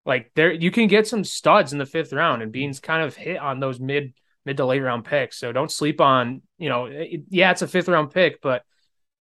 Like 0.04 0.30
there, 0.36 0.52
you 0.52 0.70
can 0.70 0.86
get 0.86 1.08
some 1.08 1.24
studs 1.24 1.72
in 1.72 1.78
the 1.78 1.86
fifth 1.86 2.12
round, 2.12 2.42
and 2.42 2.52
Beane's 2.52 2.78
kind 2.78 3.02
of 3.02 3.16
hit 3.16 3.38
on 3.38 3.58
those 3.58 3.80
mid 3.80 4.14
mid 4.44 4.56
to 4.58 4.64
late 4.64 4.80
round 4.80 5.04
picks. 5.04 5.38
So 5.38 5.52
don't 5.52 5.70
sleep 5.70 6.00
on. 6.00 6.42
You 6.58 6.68
know, 6.68 6.86
it, 6.86 7.22
yeah, 7.28 7.50
it's 7.50 7.62
a 7.62 7.68
fifth 7.68 7.88
round 7.88 8.12
pick, 8.12 8.40
but 8.40 8.62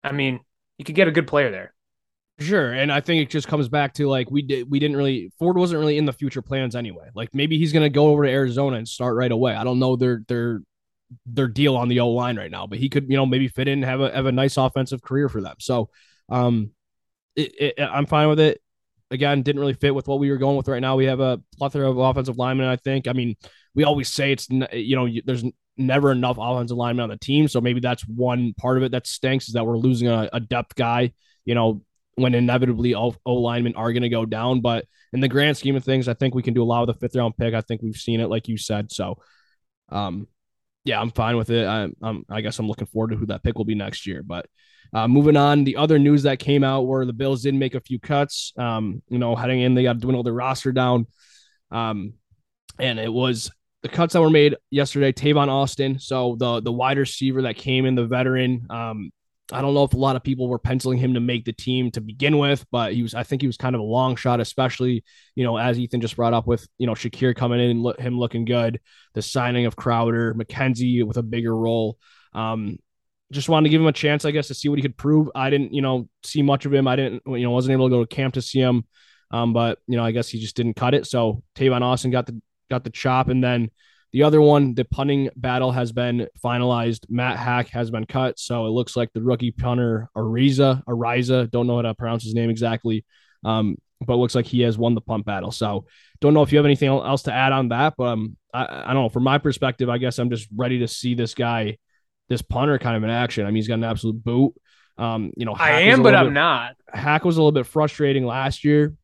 I 0.02 0.12
mean, 0.12 0.40
you 0.76 0.84
could 0.84 0.94
get 0.94 1.08
a 1.08 1.12
good 1.12 1.26
player 1.26 1.50
there. 1.50 1.74
Sure, 2.40 2.72
and 2.72 2.92
I 2.92 3.00
think 3.00 3.22
it 3.22 3.30
just 3.30 3.48
comes 3.48 3.68
back 3.68 3.94
to 3.94 4.08
like 4.08 4.30
we 4.30 4.42
did 4.42 4.70
we 4.70 4.78
didn't 4.78 4.96
really 4.96 5.32
Ford 5.38 5.56
wasn't 5.56 5.80
really 5.80 5.96
in 5.96 6.04
the 6.04 6.12
future 6.12 6.42
plans 6.42 6.76
anyway. 6.76 7.08
Like 7.14 7.30
maybe 7.32 7.58
he's 7.58 7.72
gonna 7.72 7.88
go 7.88 8.08
over 8.08 8.24
to 8.24 8.30
Arizona 8.30 8.76
and 8.76 8.86
start 8.86 9.16
right 9.16 9.32
away. 9.32 9.54
I 9.54 9.64
don't 9.64 9.78
know 9.78 9.96
their 9.96 10.22
their 10.28 10.60
their 11.26 11.48
deal 11.48 11.76
on 11.76 11.88
the 11.88 12.00
O 12.00 12.10
line 12.10 12.36
right 12.36 12.50
now, 12.50 12.66
but 12.66 12.78
he 12.78 12.88
could 12.88 13.08
you 13.08 13.16
know 13.16 13.26
maybe 13.26 13.48
fit 13.48 13.68
in 13.68 13.82
have 13.82 14.00
a 14.00 14.12
have 14.12 14.26
a 14.26 14.32
nice 14.32 14.56
offensive 14.56 15.02
career 15.02 15.28
for 15.28 15.40
them. 15.40 15.56
So, 15.58 15.90
um, 16.28 16.70
it, 17.36 17.54
it, 17.60 17.80
I'm 17.80 18.06
fine 18.06 18.28
with 18.28 18.40
it. 18.40 18.60
Again, 19.10 19.42
didn't 19.42 19.60
really 19.60 19.74
fit 19.74 19.94
with 19.94 20.08
what 20.08 20.18
we 20.18 20.30
were 20.30 20.38
going 20.38 20.56
with 20.56 20.68
right 20.68 20.80
now. 20.80 20.96
We 20.96 21.04
have 21.06 21.20
a 21.20 21.40
plethora 21.56 21.90
of 21.90 21.98
offensive 21.98 22.38
linemen. 22.38 22.66
I 22.66 22.76
think. 22.76 23.06
I 23.06 23.12
mean, 23.12 23.36
we 23.74 23.84
always 23.84 24.08
say 24.08 24.32
it's 24.32 24.48
you 24.50 24.96
know 24.96 25.08
there's 25.24 25.44
never 25.76 26.12
enough 26.12 26.36
offensive 26.40 26.76
linemen 26.76 27.04
on 27.04 27.10
the 27.10 27.18
team, 27.18 27.48
so 27.48 27.60
maybe 27.60 27.80
that's 27.80 28.06
one 28.06 28.54
part 28.54 28.76
of 28.76 28.82
it 28.82 28.92
that 28.92 29.06
stinks 29.06 29.48
is 29.48 29.54
that 29.54 29.66
we're 29.66 29.78
losing 29.78 30.08
a, 30.08 30.28
a 30.32 30.40
depth 30.40 30.74
guy. 30.74 31.12
You 31.44 31.54
know, 31.54 31.82
when 32.16 32.34
inevitably 32.34 32.94
O 32.94 33.14
linemen 33.26 33.74
are 33.76 33.92
going 33.92 34.02
to 34.02 34.08
go 34.08 34.24
down. 34.24 34.60
But 34.60 34.86
in 35.12 35.20
the 35.20 35.28
grand 35.28 35.56
scheme 35.56 35.76
of 35.76 35.84
things, 35.84 36.08
I 36.08 36.14
think 36.14 36.34
we 36.34 36.42
can 36.42 36.54
do 36.54 36.62
a 36.62 36.64
lot 36.64 36.86
with 36.86 36.96
a 36.96 36.98
fifth 36.98 37.16
round 37.16 37.36
pick. 37.36 37.54
I 37.54 37.60
think 37.60 37.82
we've 37.82 37.96
seen 37.96 38.20
it, 38.20 38.28
like 38.28 38.48
you 38.48 38.56
said. 38.56 38.92
So, 38.92 39.18
um, 39.88 40.26
yeah, 40.84 41.00
I'm 41.00 41.10
fine 41.10 41.36
with 41.36 41.50
it. 41.50 41.66
I, 41.66 41.88
I'm, 42.02 42.24
I 42.28 42.40
guess 42.40 42.58
I'm 42.58 42.68
looking 42.68 42.86
forward 42.86 43.10
to 43.10 43.16
who 43.16 43.26
that 43.26 43.42
pick 43.42 43.56
will 43.56 43.64
be 43.64 43.74
next 43.74 44.06
year. 44.06 44.22
But 44.22 44.46
uh, 44.92 45.08
moving 45.08 45.36
on, 45.36 45.64
the 45.64 45.76
other 45.76 45.98
news 45.98 46.24
that 46.24 46.38
came 46.38 46.62
out 46.62 46.82
where 46.82 47.06
the 47.06 47.12
Bills 47.12 47.42
did 47.42 47.54
make 47.54 47.74
a 47.74 47.80
few 47.80 47.98
cuts. 47.98 48.52
Um, 48.56 49.02
you 49.08 49.18
know, 49.18 49.34
heading 49.34 49.60
in, 49.60 49.74
they 49.74 49.82
got 49.82 49.94
to 49.94 49.98
dwindle 49.98 50.22
their 50.22 50.34
roster 50.34 50.72
down. 50.72 51.06
Um, 51.70 52.14
and 52.78 52.98
it 52.98 53.12
was 53.12 53.50
the 53.82 53.88
cuts 53.88 54.12
that 54.12 54.20
were 54.20 54.30
made 54.30 54.56
yesterday. 54.70 55.12
Tavon 55.12 55.48
Austin, 55.48 55.98
so 55.98 56.36
the 56.38 56.60
the 56.60 56.72
wide 56.72 56.98
receiver 56.98 57.42
that 57.42 57.56
came 57.56 57.86
in, 57.86 57.94
the 57.94 58.06
veteran. 58.06 58.66
Um, 58.70 59.10
I 59.54 59.62
don't 59.62 59.74
know 59.74 59.84
if 59.84 59.94
a 59.94 59.98
lot 59.98 60.16
of 60.16 60.22
people 60.22 60.48
were 60.48 60.58
penciling 60.58 60.98
him 60.98 61.14
to 61.14 61.20
make 61.20 61.44
the 61.44 61.52
team 61.52 61.90
to 61.92 62.00
begin 62.00 62.38
with, 62.38 62.64
but 62.70 62.92
he 62.92 63.02
was. 63.02 63.14
I 63.14 63.22
think 63.22 63.42
he 63.42 63.46
was 63.46 63.56
kind 63.56 63.74
of 63.74 63.80
a 63.80 63.84
long 63.84 64.16
shot, 64.16 64.40
especially 64.40 65.04
you 65.34 65.44
know 65.44 65.56
as 65.56 65.78
Ethan 65.78 66.00
just 66.00 66.16
brought 66.16 66.34
up 66.34 66.46
with 66.46 66.66
you 66.78 66.86
know 66.86 66.94
Shakir 66.94 67.34
coming 67.34 67.60
in 67.60 67.70
and 67.70 67.82
lo- 67.82 67.94
him 67.98 68.18
looking 68.18 68.44
good, 68.44 68.80
the 69.14 69.22
signing 69.22 69.66
of 69.66 69.76
Crowder, 69.76 70.34
McKenzie 70.34 71.06
with 71.06 71.16
a 71.16 71.22
bigger 71.22 71.56
role. 71.56 71.98
Um, 72.32 72.78
just 73.32 73.48
wanted 73.48 73.64
to 73.64 73.70
give 73.70 73.80
him 73.80 73.86
a 73.86 73.92
chance, 73.92 74.24
I 74.24 74.30
guess, 74.30 74.48
to 74.48 74.54
see 74.54 74.68
what 74.68 74.78
he 74.78 74.82
could 74.82 74.96
prove. 74.96 75.28
I 75.34 75.50
didn't, 75.50 75.72
you 75.72 75.82
know, 75.82 76.08
see 76.22 76.42
much 76.42 76.66
of 76.66 76.74
him. 76.74 76.86
I 76.86 76.96
didn't, 76.96 77.22
you 77.26 77.42
know, 77.42 77.50
wasn't 77.50 77.72
able 77.72 77.88
to 77.88 77.96
go 77.96 78.04
to 78.04 78.14
camp 78.14 78.34
to 78.34 78.42
see 78.42 78.60
him. 78.60 78.84
Um, 79.30 79.52
but 79.52 79.78
you 79.86 79.96
know, 79.96 80.04
I 80.04 80.12
guess 80.12 80.28
he 80.28 80.38
just 80.40 80.56
didn't 80.56 80.74
cut 80.74 80.94
it. 80.94 81.06
So 81.06 81.42
Tavon 81.56 81.82
Austin 81.82 82.10
got 82.10 82.26
the 82.26 82.40
got 82.70 82.84
the 82.84 82.90
chop, 82.90 83.28
and 83.28 83.42
then 83.42 83.70
the 84.14 84.22
other 84.22 84.40
one, 84.40 84.74
the 84.74 84.84
punting 84.84 85.28
battle 85.34 85.72
has 85.72 85.90
been 85.90 86.28
finalized. 86.40 87.00
Matt 87.08 87.36
Hack 87.36 87.70
has 87.70 87.90
been 87.90 88.06
cut, 88.06 88.38
so 88.38 88.64
it 88.66 88.70
looks 88.70 88.94
like 88.94 89.12
the 89.12 89.20
rookie 89.20 89.50
punter 89.50 90.08
Ariza, 90.16 90.84
Ariza, 90.84 91.50
don't 91.50 91.66
know 91.66 91.74
how 91.74 91.82
to 91.82 91.94
pronounce 91.96 92.22
his 92.22 92.32
name 92.32 92.48
exactly, 92.48 93.04
um, 93.44 93.76
but 94.06 94.14
looks 94.14 94.36
like 94.36 94.46
he 94.46 94.60
has 94.60 94.78
won 94.78 94.94
the 94.94 95.00
punt 95.00 95.24
battle. 95.24 95.50
So 95.50 95.86
don't 96.20 96.32
know 96.32 96.42
if 96.42 96.52
you 96.52 96.58
have 96.58 96.64
anything 96.64 96.88
else 96.90 97.24
to 97.24 97.32
add 97.32 97.50
on 97.50 97.70
that, 97.70 97.94
but 97.98 98.04
um, 98.04 98.36
I, 98.52 98.84
I 98.84 98.92
don't 98.92 99.02
know. 99.02 99.08
From 99.08 99.24
my 99.24 99.38
perspective, 99.38 99.88
I 99.88 99.98
guess 99.98 100.20
I'm 100.20 100.30
just 100.30 100.46
ready 100.54 100.78
to 100.78 100.86
see 100.86 101.16
this 101.16 101.34
guy, 101.34 101.78
this 102.28 102.40
punter, 102.40 102.78
kind 102.78 102.96
of 102.96 103.02
in 103.02 103.10
action. 103.10 103.46
I 103.46 103.48
mean, 103.48 103.56
he's 103.56 103.66
got 103.66 103.74
an 103.74 103.84
absolute 103.84 104.22
boot. 104.22 104.54
Um, 104.96 105.32
you 105.36 105.44
know, 105.44 105.54
I 105.58 105.70
Hack 105.70 105.86
was 105.86 105.92
am, 105.98 106.02
but 106.04 106.14
I'm 106.14 106.26
bit- 106.26 106.34
not. 106.34 106.76
Hack 106.92 107.24
was 107.24 107.36
a 107.36 107.40
little 107.40 107.50
bit 107.50 107.66
frustrating 107.66 108.24
last 108.24 108.62
year. 108.62 108.94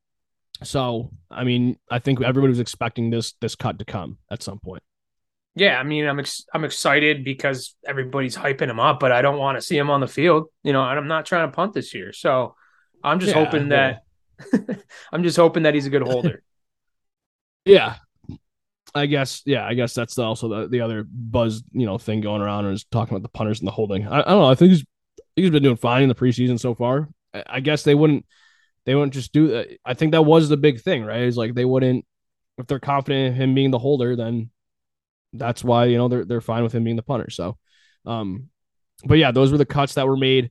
So, 0.62 1.10
I 1.28 1.42
mean, 1.42 1.78
I 1.90 1.98
think 1.98 2.22
everybody 2.22 2.50
was 2.50 2.60
expecting 2.60 3.10
this 3.10 3.32
this 3.40 3.56
cut 3.56 3.80
to 3.80 3.84
come 3.84 4.18
at 4.30 4.40
some 4.44 4.60
point. 4.60 4.84
Yeah, 5.56 5.78
I 5.78 5.82
mean, 5.82 6.06
I'm 6.06 6.20
ex- 6.20 6.46
I'm 6.54 6.64
excited 6.64 7.24
because 7.24 7.74
everybody's 7.86 8.36
hyping 8.36 8.70
him 8.70 8.78
up, 8.80 9.00
but 9.00 9.12
I 9.12 9.20
don't 9.20 9.38
want 9.38 9.58
to 9.58 9.62
see 9.62 9.76
him 9.76 9.90
on 9.90 10.00
the 10.00 10.06
field. 10.06 10.46
You 10.62 10.72
know, 10.72 10.82
and 10.88 10.98
I'm 10.98 11.08
not 11.08 11.26
trying 11.26 11.48
to 11.50 11.54
punt 11.54 11.74
this 11.74 11.92
year, 11.92 12.12
so 12.12 12.54
I'm 13.02 13.18
just 13.20 13.32
Yeah, 13.32 13.34
hoping 13.34 13.70
that 13.70 13.98
I'm 15.12 15.22
just 15.24 15.36
hoping 15.36 15.64
that 15.64 15.74
he's 15.74 15.86
a 15.86 15.90
good 15.90 16.02
holder. 16.02 16.42
Yeah. 17.64 17.96
I 18.94 19.06
guess, 19.06 19.42
yeah, 19.46 19.66
I 19.66 19.74
guess 19.74 19.94
that's 19.94 20.18
also 20.18 20.48
the, 20.48 20.68
the 20.68 20.80
other 20.80 21.04
buzz, 21.08 21.62
you 21.72 21.86
know, 21.86 21.98
thing 21.98 22.20
going 22.20 22.42
around 22.42 22.66
is 22.66 22.84
talking 22.84 23.14
about 23.16 23.22
the 23.22 23.28
punters 23.36 23.60
and 23.60 23.68
the 23.68 23.72
holding. 23.72 24.06
I, 24.08 24.20
I 24.20 24.24
don't 24.24 24.40
know. 24.40 24.50
I 24.50 24.54
think 24.56 24.72
he's 24.72 24.82
I 24.82 25.22
think 25.36 25.44
he's 25.44 25.50
been 25.50 25.62
doing 25.62 25.76
fine 25.76 26.02
in 26.02 26.08
the 26.08 26.14
preseason 26.14 26.58
so 26.58 26.74
far. 26.74 27.08
I, 27.32 27.44
I 27.46 27.60
guess 27.60 27.84
they 27.84 27.94
wouldn't 27.94 28.26
they 28.86 28.94
wouldn't 28.94 29.14
just 29.14 29.32
do 29.32 29.48
that. 29.48 29.68
I 29.84 29.94
think 29.94 30.12
that 30.12 30.22
was 30.24 30.48
the 30.48 30.56
big 30.56 30.80
thing, 30.82 31.04
right? 31.04 31.22
Is 31.22 31.36
like 31.36 31.54
they 31.54 31.64
wouldn't 31.66 32.06
if 32.58 32.66
they're 32.66 32.80
confident 32.80 33.28
in 33.28 33.34
him 33.34 33.54
being 33.54 33.70
the 33.70 33.78
holder, 33.78 34.16
then 34.16 34.50
that's 35.32 35.62
why, 35.64 35.86
you 35.86 35.96
know, 35.98 36.08
they're 36.08 36.24
they're 36.24 36.40
fine 36.40 36.62
with 36.62 36.74
him 36.74 36.84
being 36.84 36.96
the 36.96 37.02
punter. 37.02 37.30
So 37.30 37.56
um 38.06 38.48
but 39.04 39.18
yeah, 39.18 39.30
those 39.32 39.52
were 39.52 39.58
the 39.58 39.66
cuts 39.66 39.94
that 39.94 40.06
were 40.06 40.16
made. 40.16 40.50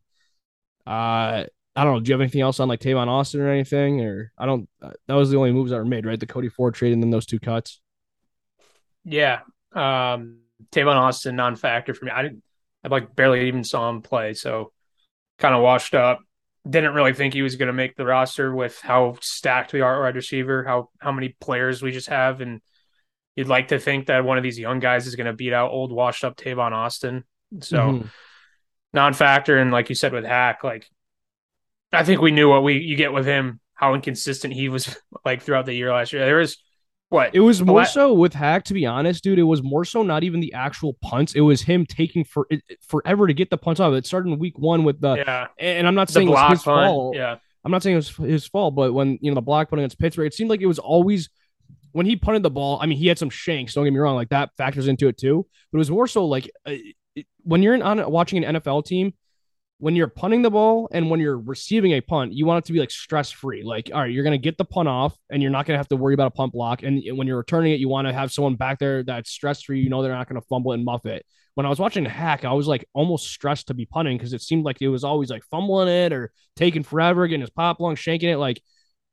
Uh 0.88 1.46
I 1.76 1.84
don't 1.84 1.94
know. 1.94 2.00
Do 2.02 2.10
you 2.10 2.14
have 2.14 2.22
anything 2.22 2.42
else 2.42 2.60
on 2.60 2.68
like 2.68 2.82
Tavon 2.82 3.08
Austin 3.08 3.42
or 3.42 3.50
anything? 3.50 4.02
Or 4.02 4.34
I 4.38 4.46
don't. 4.46 4.68
Uh, 4.82 4.92
that 5.08 5.14
was 5.14 5.30
the 5.30 5.38
only 5.38 5.54
moves 5.54 5.72
that 5.72 5.78
were 5.78 5.86
made, 5.86 6.06
right? 6.06 6.20
The 6.20 6.26
Cody 6.26 6.50
Ford 6.50 6.74
trade 6.74 6.92
and 6.94 7.02
then 7.02 7.12
those 7.12 7.26
two 7.26 7.40
cuts. 7.40 7.80
yeah, 9.04 9.42
um, 9.74 10.40
Tavon 10.72 10.96
Austin 10.96 11.36
non-factor 11.36 11.94
for 11.94 12.06
me. 12.06 12.12
I 12.12 12.24
didn't, 12.24 12.44
I 12.84 12.88
like 12.90 13.16
barely 13.16 13.48
even 13.48 13.64
saw 13.64 13.90
him 13.90 14.02
play, 14.02 14.34
so 14.34 14.72
kind 15.38 15.56
of 15.56 15.62
washed 15.62 15.96
up. 15.96 16.20
Didn't 16.70 16.94
really 16.94 17.14
think 17.14 17.34
he 17.34 17.42
was 17.42 17.56
going 17.56 17.68
to 17.68 17.74
make 17.74 17.96
the 17.96 18.06
roster 18.06 18.54
with 18.54 18.80
how 18.82 19.18
stacked 19.22 19.74
we 19.74 19.82
are 19.82 19.96
at 19.96 20.08
wide 20.08 20.16
receiver, 20.16 20.64
how 20.64 20.90
how 21.00 21.12
many 21.12 21.36
players 21.40 21.82
we 21.82 21.92
just 21.92 22.10
have, 22.10 22.42
and 22.42 22.62
you'd 23.40 23.48
like 23.48 23.70
to 23.70 23.80
think 23.80 24.08
that 24.08 24.24
one 24.26 24.38
of 24.38 24.44
these 24.44 24.60
young 24.60 24.80
guys 24.80 25.08
is 25.08 25.16
going 25.16 25.28
to 25.28 25.34
beat 25.34 25.54
out 25.54 25.72
old 25.72 25.92
washed 25.92 26.24
up 26.26 26.36
Tavon 26.36 26.74
Austin. 26.74 27.24
So 27.62 27.78
Mhm. 27.78 28.10
non-factor, 28.94 29.58
and 29.58 29.72
like 29.72 29.90
you 29.90 29.96
said 29.96 30.14
with 30.14 30.26
Hack, 30.26 30.64
like 30.64 30.88
I 31.92 32.04
think 32.04 32.22
we 32.22 32.32
knew 32.32 32.50
what 32.50 32.64
we 32.64 32.78
you 32.78 32.96
get 32.96 33.14
with 33.14 33.26
him, 33.26 33.60
how 33.74 33.94
inconsistent 33.94 34.54
he 34.54 34.70
was 34.70 34.96
like 35.26 35.42
throughout 35.42 35.66
the 35.66 35.74
year 35.74 35.92
last 35.92 36.14
year. 36.14 36.26
There 36.26 36.38
was 36.38 36.58
what 37.10 37.34
It 37.34 37.40
was 37.40 37.64
more 37.64 37.86
so 37.86 38.14
with 38.14 38.34
Hack, 38.34 38.66
to 38.66 38.74
be 38.76 38.86
honest, 38.86 39.24
dude. 39.24 39.40
It 39.40 39.44
was 39.44 39.64
more 39.64 39.84
so 39.86 40.04
not 40.04 40.24
even 40.24 40.40
the 40.42 40.54
actual 40.54 40.94
punts. 41.02 41.34
It 41.34 41.42
was 41.42 41.62
him 41.64 41.86
taking 41.86 42.24
for 42.24 42.46
it, 42.52 42.62
forever 42.88 43.26
to 43.26 43.34
get 43.34 43.50
the 43.50 43.58
punts 43.58 43.80
off. 43.80 43.94
It 43.94 44.06
started 44.06 44.32
in 44.32 44.38
week 44.38 44.60
one 44.60 44.84
with 44.84 45.02
the, 45.02 45.16
yeah 45.16 45.48
and 45.58 45.88
I'm 45.88 45.96
not 45.96 46.08
the 46.08 46.14
saying 46.14 46.28
it 46.28 46.32
was 46.32 46.52
his 46.52 46.64
punt, 46.64 46.86
fault. 46.88 47.16
yeah. 47.16 47.38
I'm 47.66 47.72
not 47.72 47.82
saying 47.84 47.96
it 47.96 47.98
was 47.98 48.16
his 48.16 48.46
fault, 48.48 48.76
but 48.76 48.94
when 48.94 49.18
you 49.22 49.32
know 49.32 49.36
the 49.36 49.42
block 49.42 49.70
put 49.70 49.80
against 49.80 49.98
Pittsburgh, 50.00 50.28
it 50.28 50.34
seemed 50.36 50.50
like 50.52 50.62
it 50.62 50.66
was 50.68 50.80
always 50.80 51.30
when 51.92 52.06
he 52.06 52.16
punted 52.16 52.44
the 52.44 52.50
ball. 52.50 52.80
I 52.82 52.86
mean, 52.86 52.98
he 52.98 53.08
had 53.08 53.20
some 53.20 53.30
shanks. 53.30 53.74
Don't 53.74 53.84
get 53.84 53.94
me 53.94 54.00
wrong, 54.00 54.16
like 54.16 54.30
that 54.30 54.52
factors 54.58 54.88
into 54.88 55.08
it 55.08 55.18
too. 55.18 55.46
But 55.72 55.78
it 55.78 55.80
was 55.80 55.92
more 55.92 56.08
so 56.08 56.26
like 56.26 56.50
uh, 56.66 56.76
when 57.44 57.64
you're 57.64 57.76
in, 57.76 57.82
on 57.82 58.10
watching 58.12 58.44
an 58.44 58.56
NFL 58.56 58.86
team, 58.86 59.14
when 59.80 59.96
you're 59.96 60.08
punting 60.08 60.42
the 60.42 60.52
ball 60.52 60.90
and 60.92 61.10
when 61.10 61.22
you're 61.22 61.40
receiving 61.40 61.94
a 61.94 62.02
punt, 62.02 62.34
you 62.34 62.46
want 62.46 62.64
it 62.64 62.68
to 62.68 62.74
be 62.74 62.80
like 62.80 62.92
stress 62.92 63.32
free. 63.32 63.64
Like, 63.64 63.90
all 63.94 64.02
right, 64.02 64.12
you're 64.12 64.26
going 64.26 64.40
to 64.40 64.44
get 64.44 64.58
the 64.58 64.66
punt 64.66 64.90
off 64.90 65.18
and 65.30 65.42
you're 65.42 65.52
not 65.52 65.66
going 65.66 65.76
to 65.76 65.80
have 65.80 65.88
to 65.88 65.96
worry 65.96 66.14
about 66.14 66.28
a 66.28 66.32
punt 66.32 66.52
block. 66.52 66.84
And 66.84 67.02
when 67.18 67.28
you're 67.28 67.38
returning 67.38 67.72
it, 67.72 67.80
you 67.80 67.88
want 67.88 68.06
to 68.08 68.14
have 68.14 68.32
someone 68.32 68.56
back 68.56 68.80
there 68.80 69.04
that's 69.04 69.32
stress 69.32 69.64
free. 69.64 69.80
You 69.80 69.90
know, 69.90 70.04
they're 70.04 70.12
not 70.12 70.28
going 70.28 70.40
to 70.40 70.46
fumble 70.48 70.74
it 70.74 70.76
and 70.76 70.86
muff 70.86 71.06
it. 71.06 71.26
When 71.56 71.66
I 71.66 71.70
was 71.70 71.80
watching 71.80 72.04
Hack, 72.04 72.44
I 72.44 72.52
was 72.52 72.68
like 72.68 72.86
almost 72.94 73.28
stressed 73.28 73.68
to 73.68 73.74
be 73.74 73.86
punting 73.86 74.18
because 74.18 74.34
it 74.34 74.42
seemed 74.42 74.66
like 74.66 74.82
it 74.82 74.90
was 74.90 75.06
always 75.06 75.30
like 75.30 75.44
fumbling 75.50 75.88
it 75.88 76.12
or 76.12 76.32
taking 76.58 76.84
forever, 76.84 77.26
getting 77.28 77.42
his 77.42 77.50
pop 77.50 77.80
long, 77.80 77.96
shanking 77.96 78.34
it. 78.34 78.38
Like, 78.38 78.62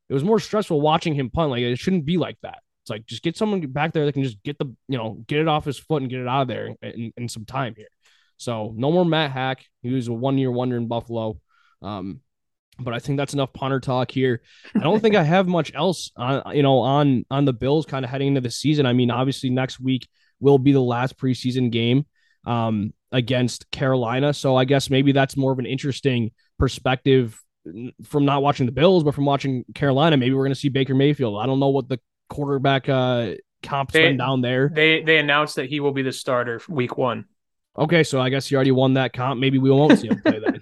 it 0.08 0.14
was 0.14 0.24
more 0.24 0.40
stressful 0.40 0.80
watching 0.80 1.14
him 1.14 1.30
punt. 1.30 1.50
Like, 1.50 1.62
it 1.62 1.78
shouldn't 1.78 2.06
be 2.06 2.16
like 2.16 2.38
that. 2.42 2.58
It's 2.86 2.90
like 2.90 3.04
just 3.04 3.24
get 3.24 3.36
someone 3.36 3.60
back 3.72 3.92
there 3.92 4.04
that 4.04 4.12
can 4.12 4.22
just 4.22 4.40
get 4.44 4.58
the, 4.58 4.66
you 4.86 4.96
know, 4.96 5.24
get 5.26 5.40
it 5.40 5.48
off 5.48 5.64
his 5.64 5.76
foot 5.76 6.02
and 6.02 6.10
get 6.10 6.20
it 6.20 6.28
out 6.28 6.42
of 6.42 6.48
there 6.48 6.68
in, 6.82 7.12
in 7.16 7.28
some 7.28 7.44
time 7.44 7.74
here. 7.76 7.88
So 8.36 8.72
no 8.76 8.92
more 8.92 9.04
Matt 9.04 9.32
Hack. 9.32 9.64
He 9.82 9.92
was 9.92 10.06
a 10.06 10.12
one 10.12 10.38
year 10.38 10.52
wonder 10.52 10.76
in 10.76 10.86
Buffalo. 10.86 11.40
Um, 11.82 12.20
but 12.78 12.94
I 12.94 13.00
think 13.00 13.16
that's 13.16 13.34
enough 13.34 13.52
punter 13.52 13.80
talk 13.80 14.12
here. 14.12 14.40
I 14.72 14.84
don't 14.84 15.00
think 15.00 15.16
I 15.16 15.22
have 15.24 15.48
much 15.48 15.74
else 15.74 16.12
on 16.16 16.54
you 16.54 16.62
know 16.62 16.78
on 16.78 17.24
on 17.28 17.44
the 17.44 17.52
Bills 17.52 17.86
kind 17.86 18.04
of 18.04 18.10
heading 18.10 18.28
into 18.28 18.40
the 18.40 18.52
season. 18.52 18.86
I 18.86 18.92
mean, 18.92 19.10
obviously 19.10 19.50
next 19.50 19.80
week 19.80 20.06
will 20.38 20.58
be 20.58 20.72
the 20.72 20.80
last 20.80 21.18
preseason 21.18 21.72
game 21.72 22.06
um, 22.46 22.92
against 23.10 23.68
Carolina, 23.72 24.32
so 24.32 24.54
I 24.54 24.64
guess 24.64 24.90
maybe 24.90 25.10
that's 25.10 25.36
more 25.36 25.50
of 25.50 25.58
an 25.58 25.66
interesting 25.66 26.30
perspective 26.56 27.40
from 28.04 28.24
not 28.24 28.42
watching 28.42 28.66
the 28.66 28.72
Bills, 28.72 29.02
but 29.02 29.14
from 29.14 29.24
watching 29.24 29.64
Carolina. 29.74 30.16
Maybe 30.16 30.34
we're 30.34 30.44
going 30.44 30.52
to 30.52 30.60
see 30.60 30.68
Baker 30.68 30.94
Mayfield. 30.94 31.40
I 31.42 31.46
don't 31.46 31.58
know 31.58 31.70
what 31.70 31.88
the 31.88 31.98
quarterback 32.28 32.88
uh, 32.88 33.32
comp's 33.62 33.92
They- 33.92 34.16
down 34.16 34.40
there. 34.40 34.70
They 34.72 35.02
they 35.02 35.18
announced 35.18 35.56
that 35.56 35.68
he 35.68 35.80
will 35.80 35.92
be 35.92 36.02
the 36.02 36.12
starter 36.12 36.60
week 36.68 36.96
one. 36.96 37.26
Okay, 37.78 38.04
so 38.04 38.20
I 38.20 38.30
guess 38.30 38.50
you 38.50 38.56
already 38.56 38.70
won 38.70 38.94
that 38.94 39.12
comp. 39.12 39.38
Maybe 39.38 39.58
we 39.58 39.70
won't 39.70 39.98
see 39.98 40.08
him 40.08 40.22
play 40.22 40.40
then. 40.40 40.60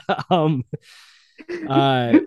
um, 0.30 0.64
uh, 1.68 2.18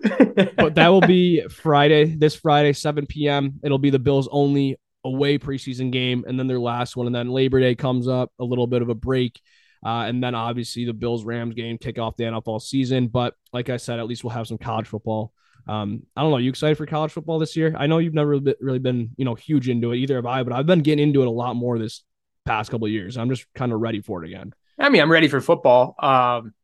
but 0.56 0.76
that 0.76 0.88
will 0.88 1.00
be 1.00 1.42
Friday, 1.48 2.14
this 2.14 2.36
Friday, 2.36 2.72
7 2.72 3.06
p.m. 3.06 3.58
It'll 3.64 3.78
be 3.78 3.90
the 3.90 3.98
Bills' 3.98 4.28
only 4.30 4.78
away 5.04 5.38
preseason 5.38 5.90
game, 5.90 6.24
and 6.28 6.38
then 6.38 6.46
their 6.46 6.60
last 6.60 6.96
one. 6.96 7.06
And 7.06 7.14
then 7.14 7.28
Labor 7.28 7.58
Day 7.58 7.74
comes 7.74 8.06
up, 8.06 8.30
a 8.38 8.44
little 8.44 8.68
bit 8.68 8.82
of 8.82 8.88
a 8.88 8.94
break. 8.94 9.40
Uh, 9.84 10.04
and 10.06 10.22
then 10.22 10.36
obviously 10.36 10.84
the 10.84 10.92
Bills 10.92 11.24
Rams 11.24 11.54
game 11.54 11.76
kick 11.76 11.98
off 11.98 12.16
the 12.16 12.24
NFL 12.24 12.62
season. 12.62 13.08
But 13.08 13.34
like 13.52 13.68
I 13.68 13.78
said, 13.78 13.98
at 13.98 14.06
least 14.06 14.22
we'll 14.22 14.30
have 14.30 14.46
some 14.46 14.58
college 14.58 14.86
football. 14.86 15.32
Um, 15.66 16.02
I 16.16 16.22
don't 16.22 16.30
know. 16.30 16.38
You 16.38 16.50
excited 16.50 16.76
for 16.76 16.86
college 16.86 17.12
football 17.12 17.38
this 17.38 17.56
year? 17.56 17.74
I 17.78 17.86
know 17.86 17.98
you've 17.98 18.14
never 18.14 18.30
really 18.30 18.42
been- 18.42 18.54
really 18.60 18.78
been, 18.78 19.10
you 19.16 19.24
know, 19.24 19.34
huge 19.34 19.68
into 19.68 19.92
it. 19.92 19.98
Either 19.98 20.16
have 20.16 20.26
I, 20.26 20.42
but 20.42 20.52
I've 20.52 20.66
been 20.66 20.80
getting 20.80 21.02
into 21.08 21.22
it 21.22 21.28
a 21.28 21.30
lot 21.30 21.54
more 21.56 21.78
this 21.78 22.02
past 22.44 22.70
couple 22.70 22.86
of 22.86 22.92
years. 22.92 23.16
I'm 23.16 23.28
just 23.30 23.46
kind 23.54 23.72
of 23.72 23.80
ready 23.80 24.00
for 24.00 24.24
it 24.24 24.28
again. 24.28 24.52
I 24.78 24.88
mean, 24.88 25.00
I'm 25.02 25.12
ready 25.12 25.28
for 25.28 25.40
football. 25.40 25.94
Um, 26.00 26.54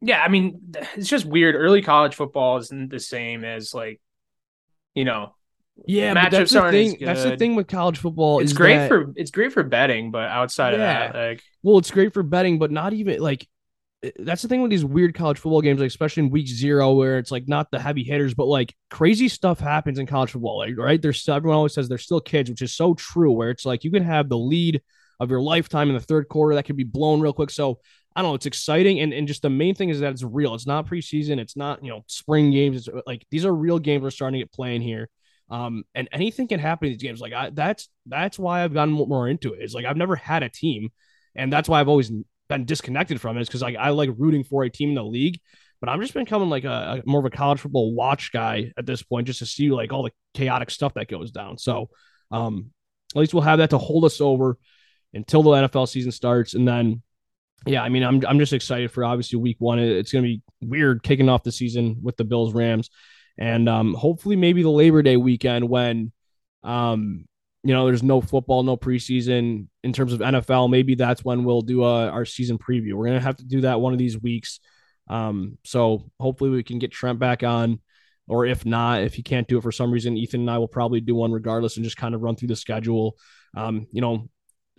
yeah, 0.00 0.22
I 0.22 0.28
mean, 0.28 0.74
it's 0.96 1.08
just 1.08 1.24
weird. 1.24 1.54
Early 1.54 1.82
college 1.82 2.14
football 2.14 2.58
isn't 2.58 2.90
the 2.90 3.00
same 3.00 3.44
as 3.44 3.72
like, 3.72 4.00
you 4.94 5.04
know, 5.04 5.34
Yeah, 5.86 6.14
Matchups 6.14 6.30
that's 6.30 6.52
the 6.52 6.60
aren't 6.60 6.72
thing. 6.72 6.96
That's 7.00 7.22
the 7.22 7.36
thing 7.36 7.54
with 7.54 7.66
college 7.68 7.98
football. 7.98 8.40
it's 8.40 8.52
great 8.52 8.76
that- 8.76 8.88
for 8.88 9.12
it's 9.16 9.30
great 9.30 9.52
for 9.52 9.62
betting, 9.62 10.10
but 10.10 10.28
outside 10.28 10.74
Yeah. 10.74 11.06
of 11.06 11.12
that, 11.12 11.18
like, 11.28 11.42
Well, 11.62 11.78
it's 11.78 11.90
great 11.90 12.12
for 12.12 12.22
betting, 12.22 12.58
but 12.58 12.70
not 12.70 12.92
even 12.92 13.20
like 13.20 13.46
that's 14.18 14.42
the 14.42 14.48
thing 14.48 14.62
with 14.62 14.70
these 14.70 14.84
weird 14.84 15.14
college 15.14 15.38
football 15.38 15.60
games, 15.60 15.80
like 15.80 15.86
especially 15.86 16.24
in 16.24 16.30
week 16.30 16.48
zero, 16.48 16.92
where 16.92 17.18
it's 17.18 17.30
like 17.30 17.46
not 17.46 17.70
the 17.70 17.78
heavy 17.78 18.02
hitters, 18.02 18.34
but 18.34 18.46
like 18.46 18.74
crazy 18.90 19.28
stuff 19.28 19.60
happens 19.60 19.98
in 19.98 20.06
college 20.06 20.32
football. 20.32 20.58
Like, 20.58 20.76
right? 20.76 21.00
There's 21.00 21.20
still, 21.20 21.34
everyone 21.34 21.56
always 21.56 21.74
says 21.74 21.88
they're 21.88 21.98
still 21.98 22.20
kids, 22.20 22.50
which 22.50 22.62
is 22.62 22.74
so 22.74 22.94
true. 22.94 23.32
Where 23.32 23.50
it's 23.50 23.64
like 23.64 23.84
you 23.84 23.90
can 23.90 24.02
have 24.02 24.28
the 24.28 24.38
lead 24.38 24.82
of 25.20 25.30
your 25.30 25.40
lifetime 25.40 25.88
in 25.88 25.94
the 25.94 26.00
third 26.00 26.28
quarter 26.28 26.56
that 26.56 26.64
could 26.64 26.76
be 26.76 26.84
blown 26.84 27.20
real 27.20 27.32
quick. 27.32 27.50
So 27.50 27.78
I 28.14 28.22
don't 28.22 28.32
know. 28.32 28.34
It's 28.34 28.46
exciting, 28.46 29.00
and 29.00 29.12
and 29.12 29.28
just 29.28 29.42
the 29.42 29.50
main 29.50 29.74
thing 29.74 29.88
is 29.88 30.00
that 30.00 30.12
it's 30.12 30.24
real. 30.24 30.54
It's 30.54 30.66
not 30.66 30.86
preseason. 30.86 31.38
It's 31.38 31.56
not 31.56 31.84
you 31.84 31.90
know 31.90 32.02
spring 32.08 32.50
games. 32.50 32.88
It's 32.88 32.88
like 33.06 33.24
these 33.30 33.44
are 33.44 33.54
real 33.54 33.78
games 33.78 34.02
we're 34.02 34.10
starting 34.10 34.40
to 34.40 34.44
get 34.44 34.52
playing 34.52 34.82
here. 34.82 35.08
Um, 35.48 35.84
and 35.94 36.08
anything 36.12 36.48
can 36.48 36.60
happen 36.60 36.86
in 36.86 36.92
these 36.94 37.02
games. 37.02 37.20
Like 37.20 37.32
I, 37.32 37.50
that's 37.50 37.88
that's 38.06 38.38
why 38.38 38.64
I've 38.64 38.74
gotten 38.74 38.94
more 38.94 39.28
into 39.28 39.54
it. 39.54 39.60
It's 39.62 39.74
like 39.74 39.84
I've 39.84 39.96
never 39.96 40.16
had 40.16 40.42
a 40.42 40.48
team, 40.48 40.90
and 41.34 41.52
that's 41.52 41.68
why 41.68 41.80
I've 41.80 41.88
always 41.88 42.10
been 42.52 42.64
disconnected 42.64 43.20
from 43.20 43.36
it. 43.36 43.40
Is 43.40 43.48
because 43.48 43.62
like 43.62 43.76
I 43.76 43.90
like 43.90 44.10
rooting 44.16 44.44
for 44.44 44.64
a 44.64 44.70
team 44.70 44.90
in 44.90 44.94
the 44.94 45.04
league, 45.04 45.40
but 45.80 45.88
I'm 45.88 46.00
just 46.00 46.14
becoming 46.14 46.50
like 46.50 46.64
a, 46.64 47.02
a 47.04 47.08
more 47.08 47.20
of 47.20 47.26
a 47.26 47.30
college 47.30 47.60
football 47.60 47.94
watch 47.94 48.32
guy 48.32 48.72
at 48.76 48.86
this 48.86 49.02
point, 49.02 49.26
just 49.26 49.40
to 49.40 49.46
see 49.46 49.70
like 49.70 49.92
all 49.92 50.02
the 50.02 50.12
chaotic 50.34 50.70
stuff 50.70 50.94
that 50.94 51.08
goes 51.08 51.30
down. 51.30 51.58
So, 51.58 51.90
um, 52.30 52.70
at 53.14 53.20
least 53.20 53.34
we'll 53.34 53.42
have 53.42 53.58
that 53.58 53.70
to 53.70 53.78
hold 53.78 54.04
us 54.04 54.20
over 54.20 54.58
until 55.12 55.42
the 55.42 55.50
NFL 55.50 55.88
season 55.88 56.12
starts, 56.12 56.54
and 56.54 56.66
then. 56.66 57.02
Yeah, 57.64 57.84
I 57.84 57.90
mean, 57.90 58.02
I'm 58.02 58.20
I'm 58.26 58.40
just 58.40 58.52
excited 58.52 58.90
for 58.90 59.04
obviously 59.04 59.38
week 59.38 59.56
one. 59.60 59.78
It's 59.78 60.10
gonna 60.10 60.24
be 60.24 60.42
weird 60.60 61.04
kicking 61.04 61.28
off 61.28 61.44
the 61.44 61.52
season 61.52 61.98
with 62.02 62.16
the 62.16 62.24
Bills 62.24 62.52
Rams, 62.52 62.90
and 63.38 63.68
um, 63.68 63.94
hopefully 63.94 64.34
maybe 64.34 64.64
the 64.64 64.68
Labor 64.68 65.00
Day 65.00 65.16
weekend 65.16 65.68
when, 65.68 66.10
um, 66.64 67.24
you 67.64 67.72
know, 67.72 67.86
there's 67.86 68.02
no 68.02 68.20
football, 68.20 68.62
no 68.62 68.76
preseason 68.76 69.68
in 69.84 69.92
terms 69.92 70.12
of 70.12 70.20
NFL. 70.20 70.70
Maybe 70.70 70.94
that's 70.94 71.24
when 71.24 71.44
we'll 71.44 71.62
do 71.62 71.84
uh, 71.84 72.08
our 72.08 72.24
season 72.24 72.58
preview. 72.58 72.94
We're 72.94 73.06
gonna 73.06 73.20
have 73.20 73.36
to 73.36 73.44
do 73.44 73.62
that 73.62 73.80
one 73.80 73.92
of 73.92 73.98
these 73.98 74.20
weeks. 74.20 74.60
Um, 75.08 75.58
so 75.64 76.10
hopefully 76.18 76.50
we 76.50 76.62
can 76.62 76.78
get 76.78 76.92
Trent 76.92 77.18
back 77.18 77.42
on, 77.42 77.80
or 78.26 78.46
if 78.46 78.66
not, 78.66 79.02
if 79.02 79.14
he 79.14 79.22
can't 79.22 79.46
do 79.46 79.58
it 79.58 79.62
for 79.62 79.72
some 79.72 79.92
reason, 79.92 80.16
Ethan 80.16 80.40
and 80.40 80.50
I 80.50 80.58
will 80.58 80.68
probably 80.68 81.00
do 81.00 81.14
one 81.14 81.32
regardless 81.32 81.76
and 81.76 81.84
just 81.84 81.96
kind 81.96 82.14
of 82.14 82.22
run 82.22 82.34
through 82.34 82.48
the 82.48 82.56
schedule. 82.56 83.16
Um, 83.56 83.86
you 83.92 84.00
know, 84.00 84.28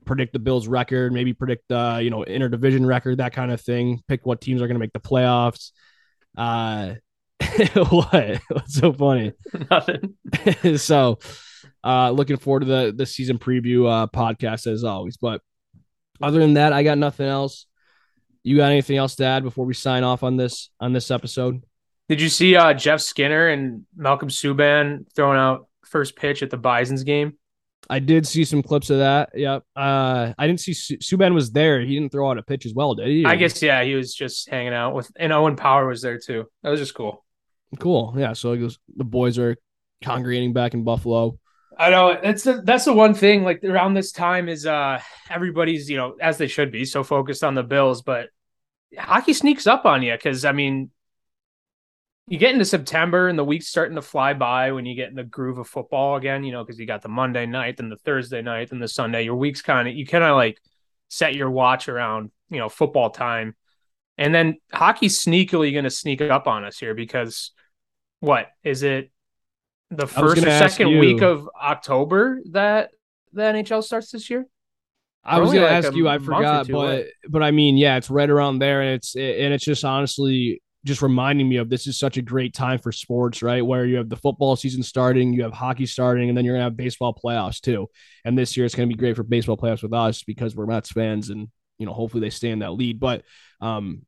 predict 0.06 0.34
the 0.34 0.40
Bills 0.40 0.68
record, 0.68 1.14
maybe 1.14 1.34
predict 1.34 1.72
uh, 1.72 2.00
you 2.02 2.10
know, 2.10 2.26
interdivision 2.28 2.86
record, 2.86 3.20
that 3.20 3.34
kind 3.34 3.52
of 3.52 3.62
thing. 3.62 4.02
Pick 4.08 4.26
what 4.26 4.42
teams 4.42 4.62
are 4.62 4.68
gonna 4.68 4.80
make 4.80 4.94
the 4.94 5.00
playoffs. 5.00 5.72
Uh 6.38 6.96
what? 7.90 8.42
What's 8.50 8.76
so 8.76 8.94
funny? 8.94 9.34
nothing. 9.72 10.16
so 10.78 11.20
uh 11.84 12.12
looking 12.12 12.38
forward 12.38 12.62
to 12.62 12.66
the 12.66 12.94
the 12.96 13.06
season 13.06 13.38
preview 13.38 13.90
uh 13.90 14.08
podcast 14.08 14.68
as 14.68 14.84
always. 14.84 15.18
But 15.18 15.42
other 16.22 16.40
than 16.40 16.54
that 16.54 16.74
i 16.74 16.84
got 16.84 16.98
nothing 16.98 17.28
else. 17.28 17.66
You 18.44 18.58
got 18.58 18.72
anything 18.72 18.98
else 18.98 19.16
to 19.16 19.26
add 19.26 19.44
before 19.44 19.66
we 19.66 19.74
sign 19.74 20.04
off 20.04 20.22
on 20.22 20.36
this 20.36 20.70
on 20.80 20.92
this 20.92 21.12
episode? 21.12 21.64
Did 22.10 22.20
you 22.20 22.28
see 22.28 22.56
uh, 22.56 22.74
Jeff 22.74 23.00
Skinner 23.00 23.48
and 23.48 23.86
Malcolm 23.96 24.28
Subban 24.28 25.06
throwing 25.16 25.40
out 25.40 25.68
first 25.86 26.18
pitch 26.18 26.44
at 26.44 26.50
the 26.50 26.58
Bison's 26.58 27.04
game? 27.04 27.38
i 27.90 28.00
did 28.00 28.26
see 28.26 28.46
some 28.46 28.64
clips 28.64 28.90
of 28.90 29.00
that. 29.00 29.30
Yep. 29.34 29.64
Uh 29.76 30.34
i 30.38 30.48
didn't 30.48 30.62
see 30.62 30.74
Su- 30.74 30.98
subban 30.98 31.34
was 31.34 31.52
there. 31.52 31.82
He 31.82 31.96
didn't 31.96 32.12
throw 32.12 32.30
out 32.30 32.38
a 32.38 32.44
pitch 32.44 32.66
as 32.66 32.74
well 32.74 32.96
did 32.96 33.08
he? 33.08 33.26
I 33.26 33.36
guess 33.36 33.62
yeah, 33.62 33.84
he 33.84 33.96
was 33.96 34.14
just 34.14 34.50
hanging 34.50 34.74
out 34.74 34.94
with, 34.94 35.12
and 35.18 35.34
Owen 35.34 35.56
Power 35.56 35.88
was 35.88 36.02
there 36.02 36.18
too. 36.18 36.46
That 36.62 36.70
was 36.70 36.80
just 36.80 36.94
cool. 36.94 37.26
cool. 37.80 38.14
Yeah 38.18 38.34
so 38.34 38.56
guess 38.56 38.78
the 38.96 39.04
boys 39.04 39.38
are 39.38 39.58
congregating 40.02 40.54
back 40.54 40.74
in 40.74 40.84
buffalo 40.84 41.38
I 41.78 41.90
know 41.90 42.18
that's 42.22 42.44
the 42.44 42.62
that's 42.62 42.86
the 42.86 42.94
one 42.94 43.14
thing. 43.14 43.44
Like 43.44 43.64
around 43.64 43.94
this 43.94 44.12
time 44.12 44.50
is 44.50 44.66
uh 44.66 45.00
everybody's 45.30 45.90
you 45.90 45.98
know 45.98 46.16
as 46.22 46.38
they 46.38 46.48
should 46.48 46.72
be 46.72 46.86
so 46.86 47.04
focused 47.04 47.44
on 47.44 47.56
the 47.56 47.64
Bills, 47.64 48.02
but 48.02 48.30
hockey 48.98 49.34
sneaks 49.34 49.66
up 49.68 49.86
on 49.86 50.04
you 50.04 50.14
because 50.14 50.46
I 50.46 50.52
mean 50.52 50.92
you 52.28 52.38
get 52.38 52.54
into 52.54 52.66
September 52.66 53.28
and 53.28 53.38
the 53.38 53.44
week's 53.44 53.68
starting 53.68 53.96
to 53.96 54.02
fly 54.02 54.34
by 54.34 54.72
when 54.72 54.86
you 54.86 54.96
get 54.96 55.10
in 55.10 55.16
the 55.16 55.24
groove 55.24 55.58
of 55.58 55.68
football 55.68 56.16
again. 56.16 56.44
You 56.44 56.52
know 56.52 56.64
because 56.64 56.80
you 56.80 56.86
got 56.86 57.02
the 57.02 57.10
Monday 57.10 57.46
night 57.46 57.80
and 57.80 57.92
the 57.92 57.98
Thursday 57.98 58.42
night 58.42 58.72
and 58.72 58.82
the 58.82 58.88
Sunday. 58.88 59.24
Your 59.24 59.36
week's 59.36 59.62
kind 59.62 59.88
of 59.88 59.96
you 59.96 60.06
kind 60.06 60.24
of 60.24 60.36
like 60.36 60.60
set 61.10 61.36
your 61.36 61.50
watch 61.50 61.90
around 61.90 62.32
you 62.50 62.60
know 62.60 62.70
football 62.70 63.10
time, 63.10 63.56
and 64.18 64.34
then 64.34 64.58
hockey's 64.72 65.20
sneakily 65.20 65.72
going 65.72 65.84
to 65.86 65.90
sneak 65.90 66.22
up 66.22 66.48
on 66.48 66.66
us 66.66 66.78
here 66.78 66.94
because 66.94 67.52
what 68.20 68.48
is 68.64 68.84
it? 68.84 69.12
The 69.98 70.08
first 70.08 70.38
or 70.44 70.50
second 70.50 70.90
you- 70.90 71.00
week 71.00 71.22
of 71.22 71.50
October 71.62 72.42
that 72.52 72.92
the 73.32 73.44
NHL 73.44 73.84
starts 73.84 74.12
this 74.12 74.30
year. 74.30 74.46
I 75.26 75.40
was 75.40 75.50
Only 75.50 75.62
gonna 75.62 75.72
ask 75.72 75.94
you. 75.96 76.08
I 76.10 76.18
forgot, 76.18 76.66
two 76.68 76.74
but 76.74 76.78
away. 76.80 77.12
but 77.30 77.42
I 77.44 77.52
mean, 77.52 77.78
yeah, 77.78 77.96
it's 77.96 78.10
right 78.10 78.30
around 78.30 78.60
there, 78.60 78.82
and 78.82 78.96
it's 78.96 79.16
and 79.16 79.54
it's 79.54 79.64
just 79.64 79.86
honestly 79.86 80.62
just 80.86 81.02
reminding 81.02 81.48
me 81.48 81.56
of 81.56 81.70
this 81.70 81.88
is 81.88 81.98
such 81.98 82.18
a 82.18 82.22
great 82.22 82.54
time 82.54 82.78
for 82.78 82.92
sports, 82.92 83.42
right? 83.42 83.66
Where 83.66 83.86
you 83.86 83.96
have 83.96 84.10
the 84.10 84.18
football 84.18 84.58
season 84.58 84.84
starting, 84.84 85.32
you 85.32 85.44
have 85.44 85.54
hockey 85.54 85.86
starting, 85.86 86.28
and 86.28 86.38
then 86.38 86.44
you're 86.44 86.56
gonna 86.56 86.66
have 86.66 86.76
baseball 86.76 87.18
playoffs 87.24 87.62
too. 87.62 87.88
And 88.26 88.38
this 88.38 88.58
year 88.58 88.66
it's 88.66 88.76
gonna 88.76 88.88
be 88.88 88.96
great 88.96 89.16
for 89.16 89.24
baseball 89.24 89.56
playoffs 89.56 89.82
with 89.82 89.94
us 89.94 90.24
because 90.24 90.58
we're 90.58 90.66
Mets 90.66 90.92
fans, 90.92 91.30
and 91.30 91.48
you 91.78 91.86
know 91.86 91.94
hopefully 91.94 92.20
they 92.20 92.30
stay 92.30 92.50
in 92.50 92.60
that 92.60 92.74
lead. 92.74 93.00
But 93.00 93.24
um, 93.62 94.02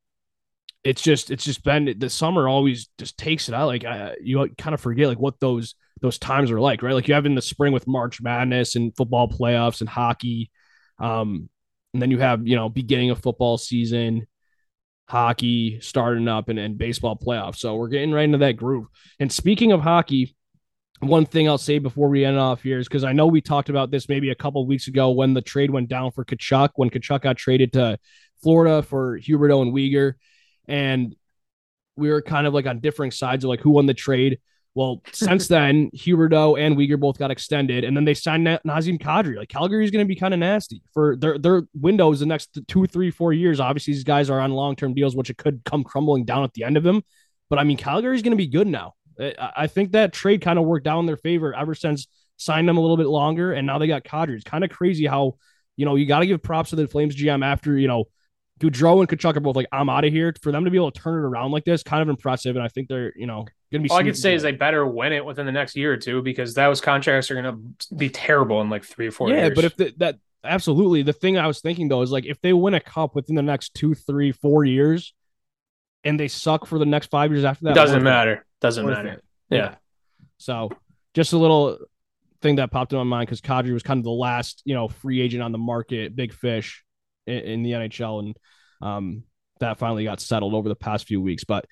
it's 0.85 1.01
just 1.01 1.31
it's 1.31 1.43
just 1.43 1.63
been 1.63 1.95
the 1.97 2.09
summer 2.09 2.47
always 2.47 2.89
just 2.99 3.17
takes 3.17 3.49
it 3.49 3.55
out. 3.55 3.65
Like 3.65 3.83
I, 3.83 4.13
you 4.21 4.47
kind 4.55 4.75
of 4.75 4.79
forget 4.79 5.07
like 5.07 5.19
what 5.19 5.39
those 5.39 5.73
those 5.99 6.19
times 6.19 6.51
are 6.51 6.59
like, 6.59 6.83
right? 6.83 6.93
Like 6.93 7.07
you 7.07 7.15
have 7.15 7.25
in 7.25 7.33
the 7.33 7.41
spring 7.41 7.73
with 7.73 7.87
March 7.87 8.21
Madness 8.21 8.75
and 8.75 8.95
football 8.95 9.27
playoffs 9.27 9.81
and 9.81 9.89
hockey. 9.89 10.51
Um, 10.99 11.49
and 11.93 12.01
then 12.01 12.11
you 12.11 12.19
have, 12.19 12.47
you 12.47 12.55
know, 12.55 12.69
beginning 12.69 13.09
of 13.09 13.19
football 13.19 13.57
season, 13.57 14.27
hockey 15.09 15.79
starting 15.81 16.27
up 16.27 16.49
and, 16.49 16.59
and 16.59 16.77
baseball 16.77 17.17
playoffs. 17.17 17.57
So 17.57 17.75
we're 17.75 17.87
getting 17.87 18.11
right 18.11 18.25
into 18.25 18.37
that 18.39 18.57
groove. 18.57 18.85
And 19.19 19.31
speaking 19.31 19.71
of 19.71 19.81
hockey, 19.81 20.35
one 20.99 21.25
thing 21.25 21.49
I'll 21.49 21.57
say 21.57 21.79
before 21.79 22.09
we 22.09 22.25
end 22.25 22.37
off 22.37 22.61
here 22.61 22.77
is 22.77 22.87
because 22.87 23.03
I 23.03 23.13
know 23.13 23.25
we 23.25 23.41
talked 23.41 23.69
about 23.69 23.89
this 23.89 24.07
maybe 24.07 24.29
a 24.29 24.35
couple 24.35 24.65
weeks 24.67 24.87
ago 24.87 25.11
when 25.11 25.33
the 25.33 25.41
trade 25.41 25.71
went 25.71 25.89
down 25.89 26.11
for 26.11 26.23
Tkachuk, 26.23 26.69
when 26.75 26.89
Tkachuk 26.89 27.21
got 27.21 27.37
traded 27.37 27.73
to 27.73 27.97
Florida 28.43 28.83
for 28.83 29.17
Huberdeau 29.19 29.61
and 29.61 29.73
Weegar, 29.73 30.13
and 30.67 31.15
we 31.97 32.09
were 32.09 32.21
kind 32.21 32.45
of 32.47 32.53
like 32.53 32.65
on 32.65 32.79
differing 32.79 33.11
sides 33.11 33.43
of 33.43 33.49
like 33.49 33.61
who 33.61 33.71
won 33.71 33.85
the 33.85 33.93
trade. 33.93 34.39
Well, 34.73 35.01
since 35.13 35.47
then, 35.49 35.89
Huberdeau 35.91 36.59
and 36.59 36.75
Weegar 36.75 36.99
both 36.99 37.17
got 37.17 37.31
extended, 37.31 37.83
and 37.83 37.95
then 37.95 38.03
they 38.03 38.13
signed 38.13 38.45
Nazem 38.45 38.99
Kadri. 38.99 39.37
Like 39.37 39.49
Calgary 39.49 39.85
is 39.85 39.91
going 39.91 40.05
to 40.05 40.07
be 40.07 40.19
kind 40.19 40.33
of 40.33 40.39
nasty 40.39 40.81
for 40.93 41.15
their 41.15 41.37
their 41.37 41.63
windows 41.73 42.19
the 42.19 42.25
next 42.25 42.59
two, 42.67 42.85
three, 42.85 43.11
four 43.11 43.33
years. 43.33 43.59
Obviously, 43.59 43.93
these 43.93 44.03
guys 44.03 44.29
are 44.29 44.41
on 44.41 44.51
long 44.51 44.75
term 44.75 44.93
deals, 44.93 45.15
which 45.15 45.29
it 45.29 45.37
could 45.37 45.63
come 45.63 45.83
crumbling 45.83 46.25
down 46.25 46.43
at 46.43 46.53
the 46.53 46.63
end 46.63 46.77
of 46.77 46.83
them. 46.83 47.03
But 47.49 47.59
I 47.59 47.63
mean, 47.63 47.77
Calgary 47.77 48.15
is 48.15 48.21
going 48.21 48.31
to 48.31 48.37
be 48.37 48.47
good 48.47 48.67
now. 48.67 48.93
I 49.39 49.67
think 49.67 49.93
that 49.93 50.11
trade 50.11 50.41
kind 50.41 50.59
of 50.59 50.65
worked 50.65 50.87
out 50.87 50.99
in 50.99 51.05
their 51.05 51.15
favor 51.15 51.53
ever 51.53 51.73
since 51.73 52.07
signed 52.37 52.67
them 52.67 52.77
a 52.77 52.81
little 52.81 52.97
bit 52.97 53.07
longer, 53.07 53.53
and 53.53 53.65
now 53.65 53.77
they 53.77 53.87
got 53.87 54.03
Kadri. 54.03 54.35
It's 54.35 54.43
kind 54.43 54.63
of 54.63 54.69
crazy 54.69 55.05
how 55.05 55.37
you 55.77 55.85
know 55.85 55.95
you 55.95 56.05
got 56.05 56.19
to 56.19 56.27
give 56.27 56.43
props 56.43 56.71
to 56.71 56.75
the 56.75 56.87
Flames 56.87 57.15
GM 57.15 57.45
after 57.45 57.77
you 57.77 57.87
know 57.87 58.05
Gaudreau 58.59 59.01
and 59.01 59.09
Tkachuk 59.09 59.35
are 59.35 59.41
both 59.41 59.55
like 59.55 59.67
I'm 59.71 59.89
out 59.89 60.05
of 60.05 60.13
here. 60.13 60.33
For 60.41 60.51
them 60.51 60.63
to 60.63 60.71
be 60.71 60.77
able 60.77 60.91
to 60.91 60.99
turn 60.99 61.23
it 61.23 61.27
around 61.27 61.51
like 61.51 61.65
this, 61.65 61.83
kind 61.83 62.01
of 62.01 62.07
impressive, 62.07 62.55
and 62.55 62.63
I 62.63 62.69
think 62.69 62.87
they're 62.87 63.11
you 63.15 63.27
know 63.27 63.45
going 63.71 63.83
to 63.83 63.87
be. 63.87 63.89
All 63.89 63.97
I 63.97 64.03
could 64.03 64.17
say 64.17 64.33
is 64.33 64.43
they 64.43 64.53
better 64.53 64.85
win 64.85 65.11
it 65.11 65.25
within 65.25 65.45
the 65.45 65.51
next 65.51 65.75
year 65.75 65.91
or 65.91 65.97
two 65.97 66.21
because 66.21 66.53
those 66.53 66.79
contracts 66.79 67.29
are 67.31 67.41
going 67.41 67.53
to 67.53 67.95
be 67.95 68.09
terrible 68.09 68.61
in 68.61 68.69
like 68.69 68.85
three 68.85 69.07
or 69.07 69.11
four. 69.11 69.29
Yeah, 69.29 69.47
years. 69.47 69.55
but 69.55 69.65
if 69.65 69.75
the, 69.75 69.93
that 69.97 70.15
absolutely 70.43 71.01
the 71.01 71.11
thing 71.11 71.37
I 71.37 71.47
was 71.47 71.59
thinking 71.59 71.89
though 71.89 72.01
is 72.01 72.11
like 72.11 72.25
if 72.25 72.39
they 72.39 72.53
win 72.53 72.75
a 72.75 72.79
cup 72.79 73.13
within 73.13 73.35
the 73.35 73.41
next 73.41 73.73
two, 73.73 73.93
three, 73.93 74.31
four 74.31 74.63
years, 74.63 75.13
and 76.05 76.17
they 76.17 76.29
suck 76.29 76.65
for 76.65 76.79
the 76.79 76.85
next 76.85 77.09
five 77.09 77.31
years 77.31 77.43
after 77.43 77.65
that, 77.65 77.71
it 77.71 77.75
doesn't 77.75 78.03
matter. 78.03 78.33
It. 78.33 78.43
Doesn't 78.61 78.85
matter. 78.85 79.09
It. 79.09 79.23
Yeah. 79.49 79.57
yeah. 79.57 79.75
So 80.37 80.69
just 81.13 81.33
a 81.33 81.37
little 81.37 81.77
thing 82.41 82.55
that 82.55 82.71
popped 82.71 82.93
in 82.93 82.97
my 82.99 83.03
mind 83.03 83.27
because 83.27 83.41
Kadri 83.41 83.73
was 83.73 83.83
kind 83.83 83.97
of 83.97 84.05
the 84.05 84.11
last, 84.11 84.61
you 84.63 84.75
know, 84.75 84.87
free 84.87 85.19
agent 85.19 85.43
on 85.43 85.51
the 85.51 85.57
market, 85.57 86.15
big 86.15 86.31
fish 86.31 86.84
in, 87.25 87.37
in 87.37 87.63
the 87.63 87.71
NHL, 87.71 88.19
and 88.19 88.37
um, 88.81 89.23
that 89.59 89.77
finally 89.77 90.03
got 90.03 90.19
settled 90.19 90.53
over 90.53 90.69
the 90.69 90.75
past 90.75 91.07
few 91.07 91.21
weeks. 91.21 91.43
But 91.43 91.65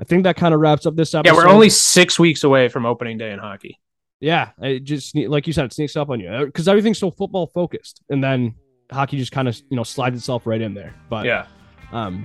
I 0.00 0.04
think 0.04 0.24
that 0.24 0.36
kind 0.36 0.54
of 0.54 0.60
wraps 0.60 0.86
up 0.86 0.96
this 0.96 1.14
episode. 1.14 1.32
Yeah, 1.32 1.36
we're 1.36 1.48
only 1.48 1.70
six 1.70 2.18
weeks 2.18 2.44
away 2.44 2.68
from 2.68 2.86
opening 2.86 3.18
day 3.18 3.32
in 3.32 3.38
hockey. 3.38 3.78
Yeah, 4.20 4.50
it 4.60 4.84
just 4.84 5.16
like 5.16 5.46
you 5.46 5.52
said, 5.52 5.66
it 5.66 5.72
sneaks 5.72 5.96
up 5.96 6.10
on 6.10 6.20
you 6.20 6.46
because 6.46 6.68
everything's 6.68 6.98
so 6.98 7.10
football 7.10 7.46
focused, 7.46 8.02
and 8.08 8.22
then 8.22 8.54
hockey 8.90 9.18
just 9.18 9.32
kind 9.32 9.48
of 9.48 9.60
you 9.70 9.76
know 9.76 9.82
slides 9.82 10.16
itself 10.16 10.46
right 10.46 10.60
in 10.60 10.74
there. 10.74 10.94
But 11.10 11.26
yeah, 11.26 11.46
um, 11.92 12.24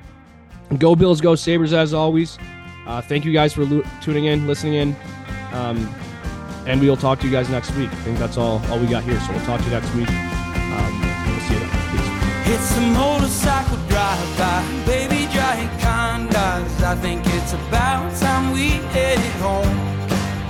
go 0.78 0.96
Bills, 0.96 1.22
go 1.22 1.36
Sabres 1.36 1.74
as 1.74 1.94
always. 1.94 2.38
Uh, 2.88 3.02
thank 3.02 3.26
you 3.26 3.34
guys 3.34 3.54
for 3.54 3.66
lo- 3.66 3.84
tuning 4.02 4.26
in, 4.26 4.48
listening 4.48 4.76
in. 4.76 4.96
Um, 5.52 5.94
and 6.66 6.80
we'll 6.80 6.98
talk 6.98 7.20
to 7.20 7.26
you 7.26 7.32
guys 7.32 7.50
next 7.50 7.76
week. 7.76 7.92
I 7.92 7.96
think 7.96 8.18
that's 8.18 8.38
all 8.38 8.62
all 8.70 8.80
we 8.80 8.88
got 8.88 9.04
here. 9.04 9.20
So 9.22 9.32
we'll 9.32 9.46
talk 9.46 9.60
to 9.60 9.66
you 9.66 9.72
next 9.72 9.94
week. 9.96 10.10
Um, 10.10 11.09
It's 12.52 12.76
a 12.78 12.82
motorcycle 12.82 13.78
drive 13.88 14.38
by, 14.38 14.66
baby 14.84 15.32
giant 15.32 15.72
condos. 15.80 16.82
I 16.82 16.96
think 16.96 17.22
it's 17.28 17.54
about 17.54 18.12
time 18.20 18.52
we 18.54 18.70
headed 18.90 19.34
home. 19.34 19.78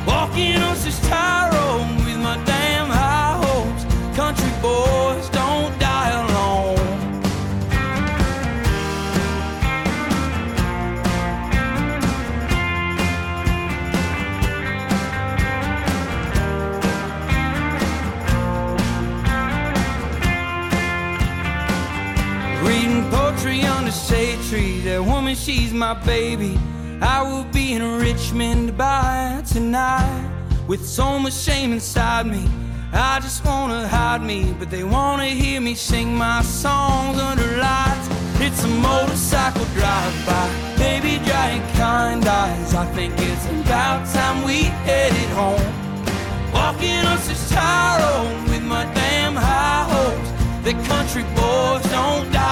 Walking 0.08 0.56
on 0.62 0.76
this 0.76 0.98
Tyrone 1.10 1.98
with 2.06 2.20
my 2.20 2.42
damn 2.46 2.88
high 2.88 3.36
hopes. 3.44 3.84
Country 4.16 4.50
boys 4.62 5.28
the 23.90 23.96
shade 23.96 24.40
tree. 24.50 24.82
That 24.82 25.04
woman, 25.04 25.36
she's 25.36 25.74
my 25.74 25.96
baby. 26.06 26.60
I 27.02 27.24
will 27.24 27.46
be 27.46 27.74
in 27.74 27.84
Richmond 27.98 28.78
by 28.78 29.42
tonight 29.52 30.30
with 30.68 30.86
so 30.86 31.18
much 31.18 31.34
shame 31.34 31.74
inside 31.74 32.28
me. 32.28 32.46
I 32.94 33.20
just 33.20 33.44
wanna 33.44 33.88
hide 33.88 34.22
me, 34.22 34.54
but 34.60 34.70
they 34.70 34.84
wanna 34.84 35.26
hear 35.26 35.60
me 35.60 35.74
sing 35.74 36.16
my 36.16 36.44
songs 36.44 37.18
under 37.20 37.50
lights. 37.58 38.08
It's 38.46 38.64
a 38.64 38.68
motorcycle 38.68 39.66
drive-by, 39.78 40.46
baby 40.78 41.14
giant 41.26 41.68
kind 41.74 42.24
eyes. 42.26 42.76
I 42.76 42.86
think 42.98 43.14
it's 43.18 43.46
about 43.62 44.06
time 44.14 44.44
we 44.44 44.66
headed 44.88 45.30
home. 45.42 45.70
Walking 46.54 47.06
on 47.12 47.18
Tyrone 47.56 48.44
with 48.52 48.64
my 48.64 48.86
damn 48.94 49.36
high 49.36 49.84
hopes. 49.94 50.30
The 50.64 50.74
country 50.88 51.24
boys 51.36 51.84
don't 51.90 52.32
die 52.32 52.50